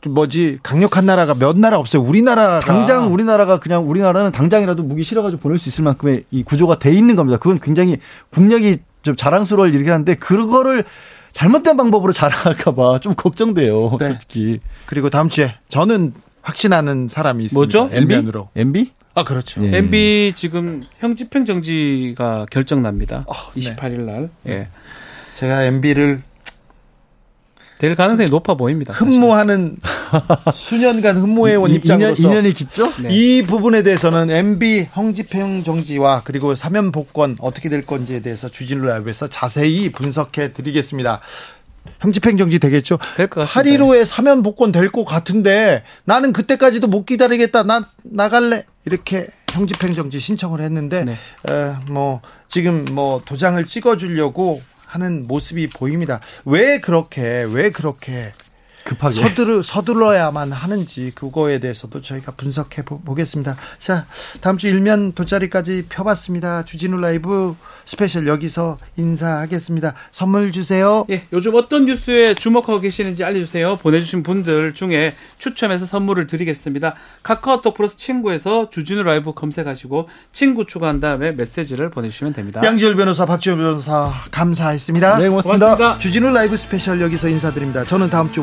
[0.00, 2.02] 좀 뭐지 강력한 나라가 몇 나라 없어요.
[2.02, 6.92] 우리나라가 당장 우리나라가 그냥 우리나라는 당장이라도 무기 실어가지고 보낼 수 있을 만큼의 이 구조가 돼
[6.94, 7.38] 있는 겁니다.
[7.38, 7.98] 그건 굉장히
[8.30, 10.84] 국력이 좀 자랑스러울 일이긴 한데 그거를
[11.34, 13.96] 잘못된 방법으로 자랑할까봐 좀 걱정돼요.
[14.00, 14.08] 네.
[14.08, 14.60] 솔직히.
[14.86, 17.58] 그리고 다음 주에 저는 확신하는 사람이 있습니다.
[17.58, 17.94] 뭐죠?
[17.94, 18.48] 엘면으로.
[18.56, 18.92] MB?
[19.14, 19.62] 아 그렇죠.
[19.64, 19.76] 예.
[19.78, 23.26] MB 지금 형 집행 정지가 결정납니다.
[23.54, 23.60] 네.
[23.74, 24.30] 28일 날.
[24.48, 24.68] 예.
[25.34, 26.22] 제가 MB를
[27.84, 28.94] 될 가능성이 높아 보입니다.
[28.94, 29.76] 흠모하는
[30.54, 32.90] 수년간 흠모해온 이- 입장으로서 인연, 인연이 깊죠?
[33.02, 33.08] 네.
[33.10, 39.28] 이 부분에 대해서는 MB 형집행 정지와 그리고 사면 복권 어떻게 될 건지에 대해서 주진우 라이브에서
[39.28, 41.20] 자세히 분석해 드리겠습니다.
[42.00, 42.98] 형집행 정지 되겠죠?
[43.18, 43.84] 될 것 같습니다.
[43.84, 47.64] 8.15에 사면 복권 될 것 같은데 나는 그때까지도 못 기다리겠다.
[47.64, 48.64] 나 나갈래.
[48.86, 51.12] 이렇게 형집행 정지 신청을 했는데 네.
[51.48, 54.62] 에, 뭐 지금 뭐 도장을 찍어 주려고
[54.94, 56.20] 하는 모습이 보입니다.
[56.44, 58.32] 왜 그렇게 왜 그렇게
[58.84, 59.14] 급하게.
[59.14, 63.56] 서두르, 서둘러야만 하는지 그거에 대해서도 저희가 분석해 보, 보겠습니다.
[63.78, 64.06] 자,
[64.40, 66.64] 다음 주 일면 돗자리까지 펴봤습니다.
[66.64, 67.56] 주진우 라이브
[67.86, 69.94] 스페셜 여기서 인사하겠습니다.
[70.10, 71.04] 선물 주세요.
[71.10, 73.76] 예, 요즘 어떤 뉴스에 주목하고 계시는지 알려주세요.
[73.76, 76.94] 보내주신 분들 중에 추첨해서 선물을 드리겠습니다.
[77.22, 82.62] 카카오톡 플러스 친구에서 주진우 라이브 검색하시고 친구 추가한 다음에 메시지를 보내주시면 됩니다.
[82.64, 85.18] 양지열 변호사, 박지원 변호사 감사했습니다.
[85.18, 85.76] 네, 고맙습니다.
[85.76, 85.98] 고맙습니다.
[85.98, 87.84] 주진우 라이브 스페셜 여기서 인사드립니다.
[87.84, 88.42] 저는 다음 주